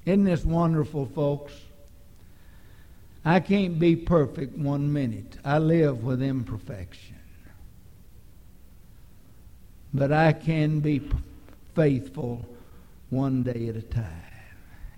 Isn't 0.05 0.25
this 0.25 0.43
wonderful, 0.43 1.05
folks? 1.05 1.53
I 3.25 3.39
can't 3.39 3.79
be 3.79 3.95
perfect 3.95 4.57
one 4.57 4.91
minute. 4.91 5.37
I 5.45 5.57
live 5.59 6.03
with 6.03 6.21
imperfection. 6.21 7.15
But 9.93 10.11
I 10.11 10.33
can 10.33 10.79
be 10.79 11.01
faithful 11.75 12.45
one 13.11 13.43
day 13.43 13.67
at 13.69 13.75
a 13.75 13.81
time. 13.81 14.23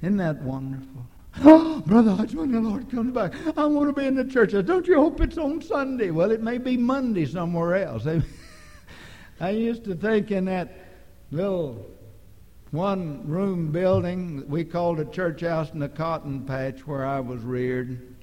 Isn't 0.02 0.18
that 0.18 0.42
wonderful? 0.42 1.06
Oh, 1.44 1.82
Brother 1.86 2.12
Hodge, 2.12 2.34
when 2.34 2.52
the 2.52 2.62
Lord 2.62 2.90
comes 2.90 3.14
back, 3.14 3.34
I 3.58 3.66
want 3.66 3.94
to 3.94 4.02
be 4.02 4.08
in 4.08 4.16
the 4.16 4.26
church. 4.26 4.52
Don't 4.66 4.88
you 4.88 4.96
hope 4.96 5.22
it's 5.22 5.38
on 5.38 5.62
Sunday? 5.62 6.12
Well, 6.12 6.32
it 6.32 6.42
may 6.42 6.58
be 6.58 6.78
Monday 6.78 7.26
somewhere 7.26 7.76
else. 7.76 8.08
I 9.40 9.50
used 9.50 9.84
to 9.84 9.96
think 9.96 10.32
in 10.32 10.46
that 10.46 10.74
little 11.32 11.86
one 12.76 13.26
room 13.26 13.72
building 13.72 14.44
we 14.50 14.66
called 14.66 15.00
a 15.00 15.06
church 15.06 15.42
house 15.42 15.72
in 15.72 15.80
the 15.80 15.88
cotton 15.88 16.44
patch 16.44 16.86
where 16.86 17.06
I 17.06 17.22
was 17.22 17.42
reared. 17.42 18.16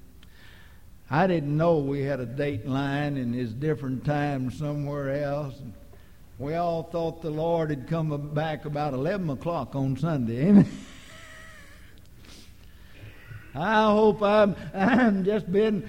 I 1.10 1.26
didn't 1.26 1.56
know 1.56 1.78
we 1.78 2.02
had 2.02 2.20
a 2.20 2.26
date 2.26 2.66
line 2.66 3.16
and 3.16 3.34
his 3.34 3.54
different 3.54 4.04
times 4.04 4.58
somewhere 4.58 5.24
else. 5.24 5.54
We 6.38 6.54
all 6.54 6.82
thought 6.82 7.22
the 7.22 7.30
Lord 7.30 7.70
had 7.70 7.88
come 7.88 8.34
back 8.34 8.64
about 8.66 8.94
11 8.94 9.30
o'clock 9.30 9.74
on 9.74 9.96
Sunday. 9.96 10.48
Amen. 10.48 10.68
I 13.54 13.84
hope 13.84 14.22
I'm, 14.22 14.54
I'm 14.74 15.24
just 15.24 15.50
been 15.50 15.88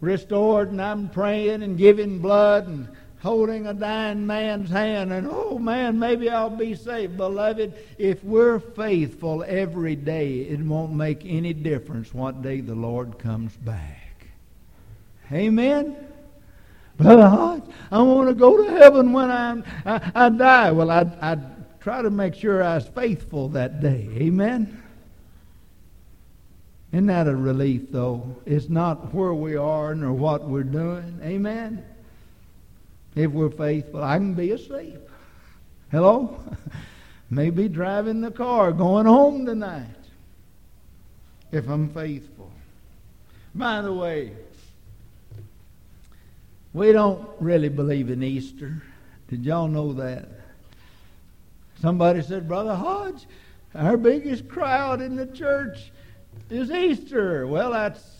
restored 0.00 0.70
and 0.70 0.82
I'm 0.82 1.08
praying 1.08 1.62
and 1.62 1.78
giving 1.78 2.18
blood 2.18 2.66
and 2.66 2.88
holding 3.22 3.68
a 3.68 3.74
dying 3.74 4.26
man's 4.26 4.68
hand 4.68 5.12
and, 5.12 5.28
oh 5.30 5.56
man, 5.56 5.96
maybe 5.96 6.28
I'll 6.28 6.50
be 6.50 6.74
saved. 6.74 7.16
Beloved, 7.16 7.72
if 7.96 8.22
we're 8.24 8.58
faithful 8.58 9.44
every 9.46 9.94
day, 9.94 10.40
it 10.40 10.58
won't 10.58 10.92
make 10.92 11.24
any 11.24 11.52
difference 11.52 12.12
what 12.12 12.42
day 12.42 12.60
the 12.60 12.74
Lord 12.74 13.20
comes 13.20 13.56
back. 13.56 14.26
Amen? 15.30 15.96
Brother 16.96 17.62
I 17.92 18.02
want 18.02 18.28
to 18.28 18.34
go 18.34 18.56
to 18.56 18.68
heaven 18.68 19.12
when 19.12 19.30
I'm, 19.30 19.64
I, 19.86 20.12
I 20.14 20.28
die. 20.28 20.72
Well, 20.72 20.90
I, 20.90 21.02
I 21.20 21.38
try 21.78 22.02
to 22.02 22.10
make 22.10 22.34
sure 22.34 22.60
I 22.60 22.74
was 22.74 22.88
faithful 22.88 23.50
that 23.50 23.80
day. 23.80 24.08
Amen? 24.16 24.82
Isn't 26.90 27.06
that 27.06 27.28
a 27.28 27.36
relief, 27.36 27.92
though? 27.92 28.36
It's 28.46 28.68
not 28.68 29.14
where 29.14 29.32
we 29.32 29.54
are 29.54 29.94
nor 29.94 30.12
what 30.12 30.48
we're 30.48 30.64
doing. 30.64 31.20
Amen? 31.22 31.84
If 33.14 33.30
we're 33.30 33.50
faithful. 33.50 34.02
I 34.02 34.16
can 34.16 34.34
be 34.34 34.50
asleep. 34.52 34.98
Hello? 35.90 36.40
Maybe 37.30 37.68
driving 37.68 38.20
the 38.20 38.30
car 38.30 38.72
going 38.72 39.06
home 39.06 39.46
tonight 39.46 39.86
if 41.50 41.68
I'm 41.68 41.88
faithful. 41.90 42.50
By 43.54 43.82
the 43.82 43.92
way, 43.92 44.32
we 46.72 46.92
don't 46.92 47.28
really 47.38 47.68
believe 47.68 48.10
in 48.10 48.22
Easter. 48.22 48.82
Did 49.28 49.44
y'all 49.44 49.68
know 49.68 49.92
that? 49.94 50.28
Somebody 51.80 52.22
said, 52.22 52.48
Brother 52.48 52.74
Hodge, 52.74 53.26
our 53.74 53.96
biggest 53.96 54.48
crowd 54.48 55.00
in 55.02 55.16
the 55.16 55.26
church 55.26 55.90
is 56.48 56.70
Easter. 56.70 57.46
Well, 57.46 57.72
that's 57.72 58.11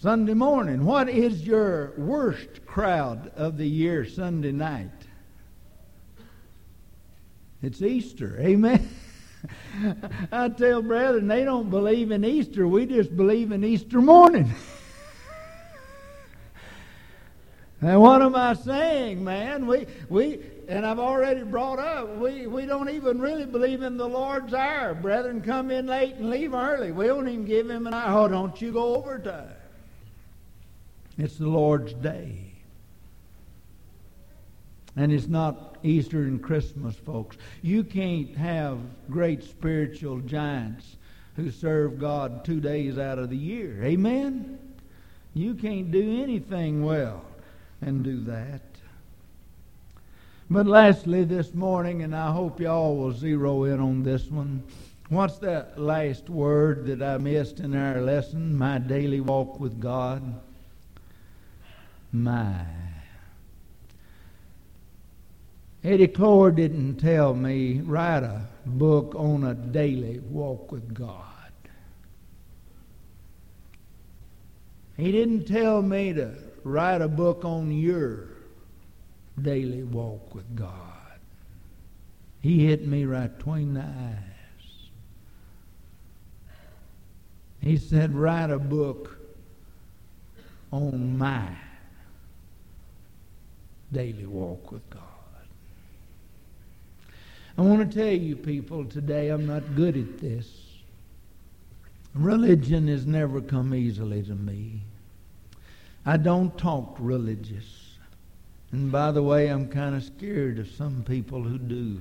Sunday 0.00 0.32
morning. 0.32 0.86
What 0.86 1.10
is 1.10 1.46
your 1.46 1.92
worst 1.98 2.64
crowd 2.64 3.30
of 3.36 3.58
the 3.58 3.66
year 3.66 4.06
Sunday 4.06 4.50
night? 4.50 4.88
It's 7.62 7.82
Easter. 7.82 8.38
Amen. 8.40 8.88
I 10.32 10.48
tell 10.48 10.80
brethren, 10.80 11.28
they 11.28 11.44
don't 11.44 11.68
believe 11.68 12.12
in 12.12 12.24
Easter. 12.24 12.66
We 12.66 12.86
just 12.86 13.14
believe 13.14 13.52
in 13.52 13.62
Easter 13.62 14.00
morning. 14.00 14.50
and 17.82 18.00
what 18.00 18.22
am 18.22 18.36
I 18.36 18.54
saying, 18.54 19.22
man? 19.22 19.66
We, 19.66 19.86
we, 20.08 20.40
and 20.66 20.86
I've 20.86 20.98
already 20.98 21.42
brought 21.42 21.78
up, 21.78 22.16
we, 22.16 22.46
we 22.46 22.64
don't 22.64 22.88
even 22.88 23.20
really 23.20 23.44
believe 23.44 23.82
in 23.82 23.98
the 23.98 24.08
Lord's 24.08 24.54
hour. 24.54 24.94
Brethren 24.94 25.42
come 25.42 25.70
in 25.70 25.88
late 25.88 26.14
and 26.14 26.30
leave 26.30 26.54
early. 26.54 26.90
We 26.90 27.06
don't 27.06 27.28
even 27.28 27.44
give 27.44 27.68
him 27.68 27.86
an 27.86 27.92
hour. 27.92 28.24
Oh, 28.24 28.28
don't 28.28 28.58
you 28.62 28.72
go 28.72 28.94
overtime. 28.94 29.56
It's 31.20 31.36
the 31.36 31.48
Lord's 31.48 31.92
day. 31.92 32.38
And 34.96 35.12
it's 35.12 35.28
not 35.28 35.76
Easter 35.82 36.22
and 36.22 36.42
Christmas, 36.42 36.96
folks. 36.96 37.36
You 37.60 37.84
can't 37.84 38.34
have 38.36 38.78
great 39.10 39.44
spiritual 39.44 40.20
giants 40.20 40.96
who 41.36 41.50
serve 41.50 42.00
God 42.00 42.44
two 42.44 42.58
days 42.58 42.96
out 42.98 43.18
of 43.18 43.28
the 43.28 43.36
year. 43.36 43.84
Amen? 43.84 44.58
You 45.34 45.54
can't 45.54 45.90
do 45.90 46.22
anything 46.22 46.84
well 46.84 47.22
and 47.82 48.02
do 48.02 48.20
that. 48.24 48.62
But 50.48 50.66
lastly, 50.66 51.24
this 51.24 51.52
morning, 51.52 52.02
and 52.02 52.16
I 52.16 52.32
hope 52.32 52.60
y'all 52.60 52.96
will 52.96 53.12
zero 53.12 53.64
in 53.64 53.78
on 53.78 54.02
this 54.02 54.26
one. 54.26 54.62
What's 55.10 55.36
that 55.38 55.78
last 55.78 56.30
word 56.30 56.86
that 56.86 57.02
I 57.02 57.18
missed 57.18 57.60
in 57.60 57.76
our 57.76 58.00
lesson? 58.00 58.56
My 58.56 58.78
daily 58.78 59.20
walk 59.20 59.60
with 59.60 59.80
God 59.80 60.40
my. 62.12 62.64
Eddie 65.82 66.08
Cloer 66.08 66.50
didn't 66.50 66.96
tell 66.96 67.34
me 67.34 67.80
write 67.80 68.22
a 68.22 68.46
book 68.66 69.14
on 69.16 69.44
a 69.44 69.54
daily 69.54 70.18
walk 70.18 70.70
with 70.70 70.92
God. 70.92 71.24
He 74.96 75.10
didn't 75.10 75.46
tell 75.46 75.80
me 75.80 76.12
to 76.12 76.34
write 76.64 77.00
a 77.00 77.08
book 77.08 77.44
on 77.46 77.72
your 77.72 78.28
daily 79.40 79.82
walk 79.82 80.34
with 80.34 80.54
God. 80.54 80.74
He 82.42 82.66
hit 82.66 82.86
me 82.86 83.06
right 83.06 83.34
between 83.34 83.72
the 83.72 83.80
eyes. 83.80 84.90
He 87.62 87.78
said, 87.78 88.14
write 88.14 88.50
a 88.50 88.58
book 88.58 89.18
on 90.70 91.16
my 91.16 91.48
daily 93.92 94.26
walk 94.26 94.72
with 94.72 94.88
God. 94.90 95.02
I 97.58 97.62
want 97.62 97.90
to 97.90 97.98
tell 97.98 98.12
you 98.12 98.36
people 98.36 98.84
today, 98.84 99.28
I'm 99.28 99.46
not 99.46 99.74
good 99.74 99.96
at 99.96 100.18
this. 100.18 100.48
Religion 102.14 102.88
has 102.88 103.06
never 103.06 103.40
come 103.40 103.74
easily 103.74 104.22
to 104.22 104.34
me. 104.34 104.80
I 106.06 106.16
don't 106.16 106.56
talk 106.56 106.96
religious. 106.98 107.96
And 108.72 108.90
by 108.90 109.10
the 109.10 109.22
way, 109.22 109.48
I'm 109.48 109.68
kind 109.68 109.94
of 109.94 110.04
scared 110.04 110.58
of 110.58 110.68
some 110.70 111.04
people 111.06 111.42
who 111.42 111.58
do. 111.58 112.00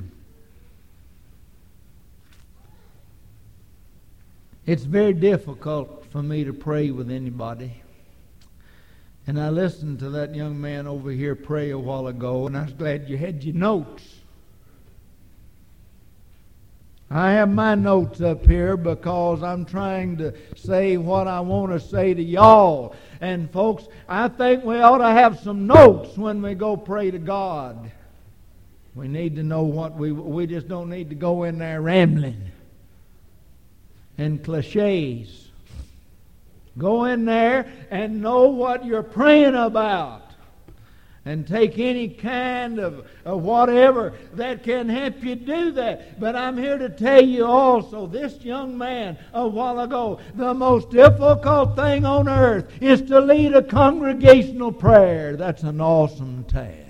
It's 4.65 4.83
very 4.83 5.13
difficult 5.13 6.05
for 6.11 6.21
me 6.21 6.43
to 6.43 6.53
pray 6.53 6.91
with 6.91 7.09
anybody. 7.09 7.81
And 9.29 9.39
I 9.39 9.49
listened 9.49 9.99
to 9.99 10.09
that 10.09 10.33
young 10.33 10.59
man 10.59 10.87
over 10.87 11.11
here 11.11 11.35
pray 11.35 11.69
a 11.69 11.77
while 11.77 12.07
ago, 12.07 12.47
and 12.47 12.57
I 12.57 12.63
was 12.63 12.73
glad 12.73 13.07
you 13.07 13.15
had 13.15 13.43
your 13.43 13.53
notes. 13.53 14.03
I 17.11 17.33
have 17.33 17.47
my 17.47 17.75
notes 17.75 18.21
up 18.21 18.43
here 18.43 18.75
because 18.75 19.43
I'm 19.43 19.65
trying 19.65 20.17
to 20.17 20.33
say 20.55 20.97
what 20.97 21.27
I 21.27 21.41
want 21.41 21.73
to 21.73 21.79
say 21.79 22.15
to 22.15 22.23
y'all. 22.23 22.95
And 23.21 23.51
folks, 23.51 23.87
I 24.07 24.29
think 24.29 24.63
we 24.63 24.81
ought 24.81 24.97
to 24.97 25.11
have 25.11 25.39
some 25.41 25.67
notes 25.67 26.17
when 26.17 26.41
we 26.41 26.55
go 26.55 26.75
pray 26.75 27.11
to 27.11 27.19
God. 27.19 27.91
We 28.95 29.07
need 29.07 29.35
to 29.35 29.43
know 29.43 29.61
what 29.61 29.93
we 29.93 30.11
we 30.11 30.47
just 30.47 30.67
don't 30.67 30.89
need 30.89 31.09
to 31.09 31.15
go 31.15 31.43
in 31.43 31.59
there 31.59 31.83
rambling 31.83 32.49
and 34.17 34.43
cliches. 34.43 35.48
Go 36.77 37.05
in 37.05 37.25
there 37.25 37.71
and 37.89 38.21
know 38.21 38.47
what 38.47 38.85
you're 38.85 39.03
praying 39.03 39.55
about. 39.55 40.23
And 41.25 41.45
take 41.45 41.77
any 41.77 42.07
kind 42.07 42.79
of, 42.79 43.05
of 43.25 43.43
whatever 43.43 44.13
that 44.33 44.63
can 44.63 44.89
help 44.89 45.23
you 45.23 45.35
do 45.35 45.71
that. 45.73 46.19
But 46.19 46.35
I'm 46.35 46.57
here 46.57 46.77
to 46.77 46.89
tell 46.89 47.21
you 47.21 47.45
also, 47.45 48.07
this 48.07 48.41
young 48.41 48.77
man 48.77 49.17
a 49.33 49.47
while 49.47 49.81
ago, 49.81 50.19
the 50.35 50.53
most 50.53 50.89
difficult 50.89 51.75
thing 51.75 52.05
on 52.05 52.27
earth 52.27 52.71
is 52.81 53.01
to 53.03 53.19
lead 53.19 53.53
a 53.53 53.61
congregational 53.61 54.71
prayer. 54.71 55.35
That's 55.35 55.63
an 55.63 55.81
awesome 55.81 56.45
task. 56.45 56.88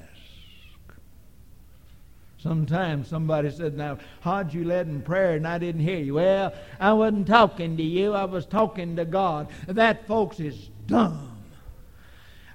Sometimes 2.41 3.09
somebody 3.09 3.51
said, 3.51 3.75
Now, 3.75 3.97
how'd 4.21 4.53
you 4.53 4.63
led 4.63 4.87
in 4.87 5.01
prayer 5.01 5.35
and 5.35 5.45
I 5.45 5.57
didn't 5.57 5.81
hear 5.81 5.99
you? 5.99 6.15
Well, 6.15 6.53
I 6.79 6.93
wasn't 6.93 7.27
talking 7.27 7.75
to 7.75 7.83
you, 7.83 8.13
I 8.13 8.23
was 8.23 8.45
talking 8.45 8.95
to 8.95 9.03
God. 9.03 9.49
That, 9.67 10.07
folks, 10.07 10.39
is 10.39 10.69
dumb. 10.87 11.37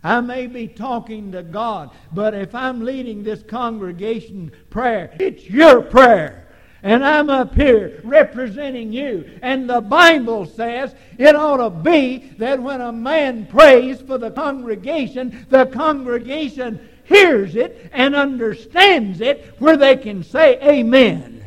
I 0.02 0.20
may 0.20 0.46
be 0.46 0.68
talking 0.68 1.32
to 1.32 1.42
God, 1.42 1.90
but 2.12 2.34
if 2.34 2.54
I'm 2.54 2.84
leading 2.84 3.22
this 3.22 3.42
congregation 3.42 4.52
prayer, 4.70 5.14
it's 5.20 5.48
your 5.48 5.82
prayer. 5.82 6.48
And 6.82 7.02
I'm 7.02 7.30
up 7.30 7.54
here 7.54 8.00
representing 8.04 8.92
you. 8.92 9.38
And 9.40 9.68
the 9.68 9.80
Bible 9.80 10.44
says 10.44 10.94
it 11.16 11.34
ought 11.34 11.56
to 11.56 11.70
be 11.70 12.34
that 12.36 12.60
when 12.60 12.82
a 12.82 12.92
man 12.92 13.46
prays 13.46 14.02
for 14.02 14.18
the 14.18 14.30
congregation, 14.30 15.46
the 15.48 15.64
congregation 15.64 16.86
hears 17.04 17.56
it 17.56 17.90
and 17.92 18.14
understands 18.14 19.20
it 19.20 19.54
where 19.58 19.76
they 19.76 19.96
can 19.96 20.22
say 20.22 20.58
amen. 20.62 21.44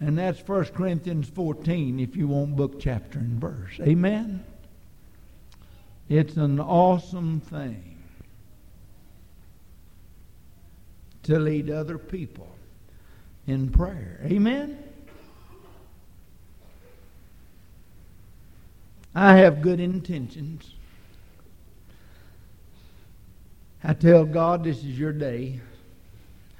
And 0.00 0.18
that's 0.18 0.40
1 0.46 0.64
Corinthians 0.66 1.28
14 1.28 2.00
if 2.00 2.16
you 2.16 2.28
want 2.28 2.56
book, 2.56 2.80
chapter, 2.80 3.18
and 3.18 3.40
verse. 3.40 3.78
Amen? 3.80 4.44
It's 6.08 6.36
an 6.36 6.58
awesome 6.58 7.40
thing 7.40 7.98
to 11.22 11.38
lead 11.38 11.70
other 11.70 11.98
people 11.98 12.48
in 13.46 13.70
prayer. 13.70 14.20
Amen? 14.24 14.82
I 19.14 19.36
have 19.36 19.62
good 19.62 19.78
intentions. 19.78 20.74
I 23.84 23.94
tell 23.94 24.24
God 24.24 24.62
this 24.62 24.78
is 24.78 24.96
your 24.98 25.12
day, 25.12 25.60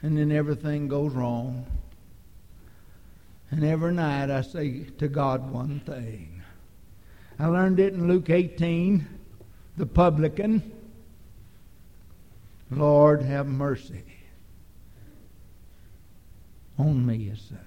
and 0.02 0.18
then 0.18 0.32
everything 0.32 0.88
goes 0.88 1.12
wrong. 1.12 1.64
And 3.50 3.64
every 3.64 3.92
night 3.92 4.28
I 4.30 4.40
say 4.40 4.86
to 4.98 5.06
God 5.06 5.52
one 5.52 5.80
thing. 5.80 6.42
I 7.38 7.46
learned 7.46 7.78
it 7.78 7.92
in 7.92 8.08
Luke 8.08 8.28
18, 8.28 9.06
the 9.76 9.86
publican. 9.86 10.72
Lord, 12.70 13.22
have 13.22 13.46
mercy 13.46 14.02
on 16.78 17.06
me, 17.06 17.28
a 17.28 17.36
sinner. 17.36 17.60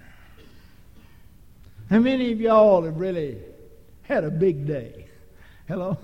How 1.89 1.99
many 1.99 2.31
of 2.31 2.41
y'all 2.41 2.83
have 2.83 2.97
really 2.97 3.37
had 4.01 4.23
a 4.23 4.31
big 4.31 4.67
day? 4.67 5.05
Hello? 5.67 5.97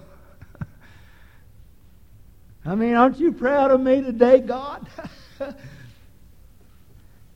I 2.65 2.75
mean, 2.75 2.93
aren't 2.93 3.19
you 3.19 3.31
proud 3.31 3.71
of 3.71 3.81
me 3.81 4.01
today, 4.01 4.39
God? 4.39 4.87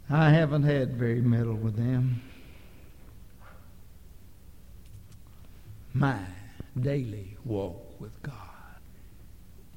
I 0.10 0.30
haven't 0.30 0.64
had 0.64 0.98
very 0.98 1.22
little 1.22 1.56
with 1.56 1.76
them. 1.76 2.22
My 5.94 6.20
daily 6.80 7.38
walk 7.44 8.00
with 8.00 8.22
God. 8.22 8.34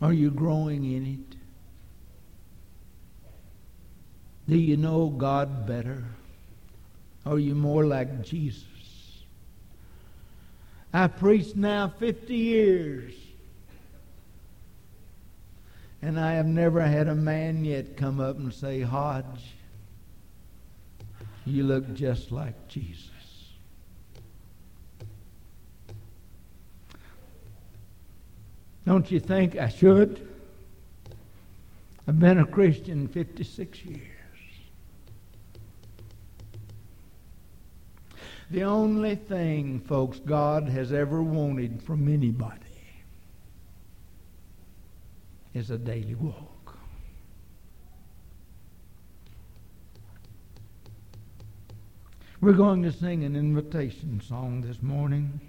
Are 0.03 0.13
you 0.13 0.31
growing 0.31 0.85
in 0.85 1.07
it? 1.07 1.37
Do 4.49 4.59
you 4.59 4.77
know 4.77 5.09
God 5.09 5.67
better? 5.67 6.05
Are 7.25 7.39
you 7.39 7.55
more 7.55 7.87
like 7.87 8.23
Jesus? 8.23 8.65
I've 10.93 11.17
preached 11.17 11.57
now 11.57 11.89
50 11.99 12.35
years 12.35 13.15
and 16.01 16.19
I 16.19 16.35
have 16.35 16.47
never 16.47 16.81
had 16.81 17.09
a 17.09 17.15
man 17.15 17.65
yet 17.65 17.97
come 17.97 18.21
up 18.21 18.37
and 18.37 18.53
say, 18.53 18.81
Hodge, 18.81 19.55
you 21.45 21.65
look 21.65 21.93
just 21.95 22.31
like 22.31 22.69
Jesus. 22.69 23.11
Don't 28.87 29.11
you 29.11 29.21
think 29.21 29.57
I 29.57 29.69
should? 29.69 30.27
I've 32.07 32.19
been 32.19 32.39
a 32.39 32.47
Christian 32.47 33.07
56 33.09 33.85
years. 33.85 34.01
The 38.51 38.63
only 38.65 39.17
thing, 39.17 39.81
folks, 39.81 40.21
God 40.21 40.71
has 40.71 40.91
ever 40.93 41.23
wanted 41.23 41.83
from 41.83 42.09
anybody 42.09 42.68
is 45.55 45.71
a 45.71 45.79
daily 45.79 46.15
walk. 46.15 46.79
We're 52.41 52.53
going 52.53 52.85
to 52.85 52.93
sing 52.93 53.25
an 53.25 53.35
invitation 53.35 54.21
song 54.21 54.61
this 54.61 54.81
morning. 54.81 55.41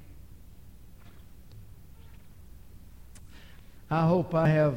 I 3.91 4.07
hope 4.07 4.33
I 4.33 4.49
have 4.49 4.75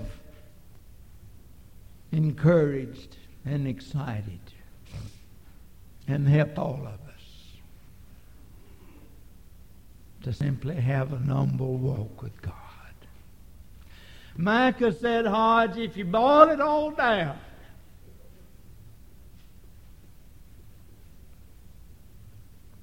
encouraged 2.12 3.16
and 3.46 3.66
excited 3.66 4.40
and 6.06 6.28
helped 6.28 6.58
all 6.58 6.80
of 6.80 7.00
us 7.08 7.56
to 10.22 10.32
simply 10.32 10.76
have 10.76 11.12
an 11.12 11.28
humble 11.28 11.78
walk 11.78 12.22
with 12.22 12.40
God. 12.42 12.71
Micah 14.36 14.92
said, 14.92 15.26
Hodge, 15.26 15.76
if 15.76 15.96
you 15.96 16.04
boil 16.04 16.50
it 16.50 16.60
all 16.60 16.90
down, 16.90 17.38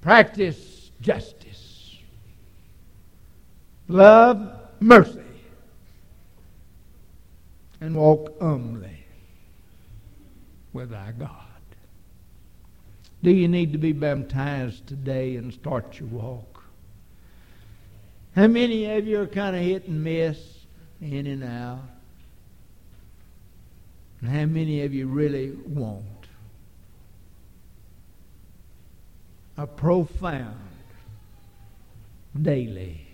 practice 0.00 0.90
justice, 1.00 1.96
love 3.88 4.52
mercy, 4.78 5.20
and 7.80 7.96
walk 7.96 8.38
humbly 8.40 9.04
with 10.72 10.94
our 10.94 11.12
God. 11.12 11.36
Do 13.22 13.30
you 13.30 13.48
need 13.48 13.72
to 13.72 13.78
be 13.78 13.92
baptized 13.92 14.86
today 14.86 15.36
and 15.36 15.52
start 15.52 15.98
your 15.98 16.08
walk? 16.08 16.64
How 18.34 18.46
many 18.46 18.86
of 18.86 19.06
you 19.06 19.20
are 19.20 19.26
kind 19.26 19.56
of 19.56 19.62
hit 19.62 19.88
and 19.88 20.02
miss? 20.02 20.59
In 21.00 21.26
and 21.26 21.44
out. 21.44 21.80
And 24.20 24.30
how 24.30 24.44
many 24.46 24.82
of 24.82 24.92
you 24.92 25.06
really 25.06 25.52
want 25.66 26.04
a 29.56 29.66
profound 29.66 30.56
daily 32.40 33.06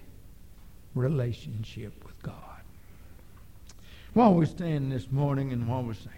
relationship 0.95 2.05
with 2.05 2.21
God? 2.23 2.33
While 4.15 4.35
we 4.35 4.47
stand 4.47 4.91
this 4.91 5.11
morning 5.13 5.53
and 5.53 5.69
while 5.69 5.83
we 5.83 5.95
sing. 5.95 6.13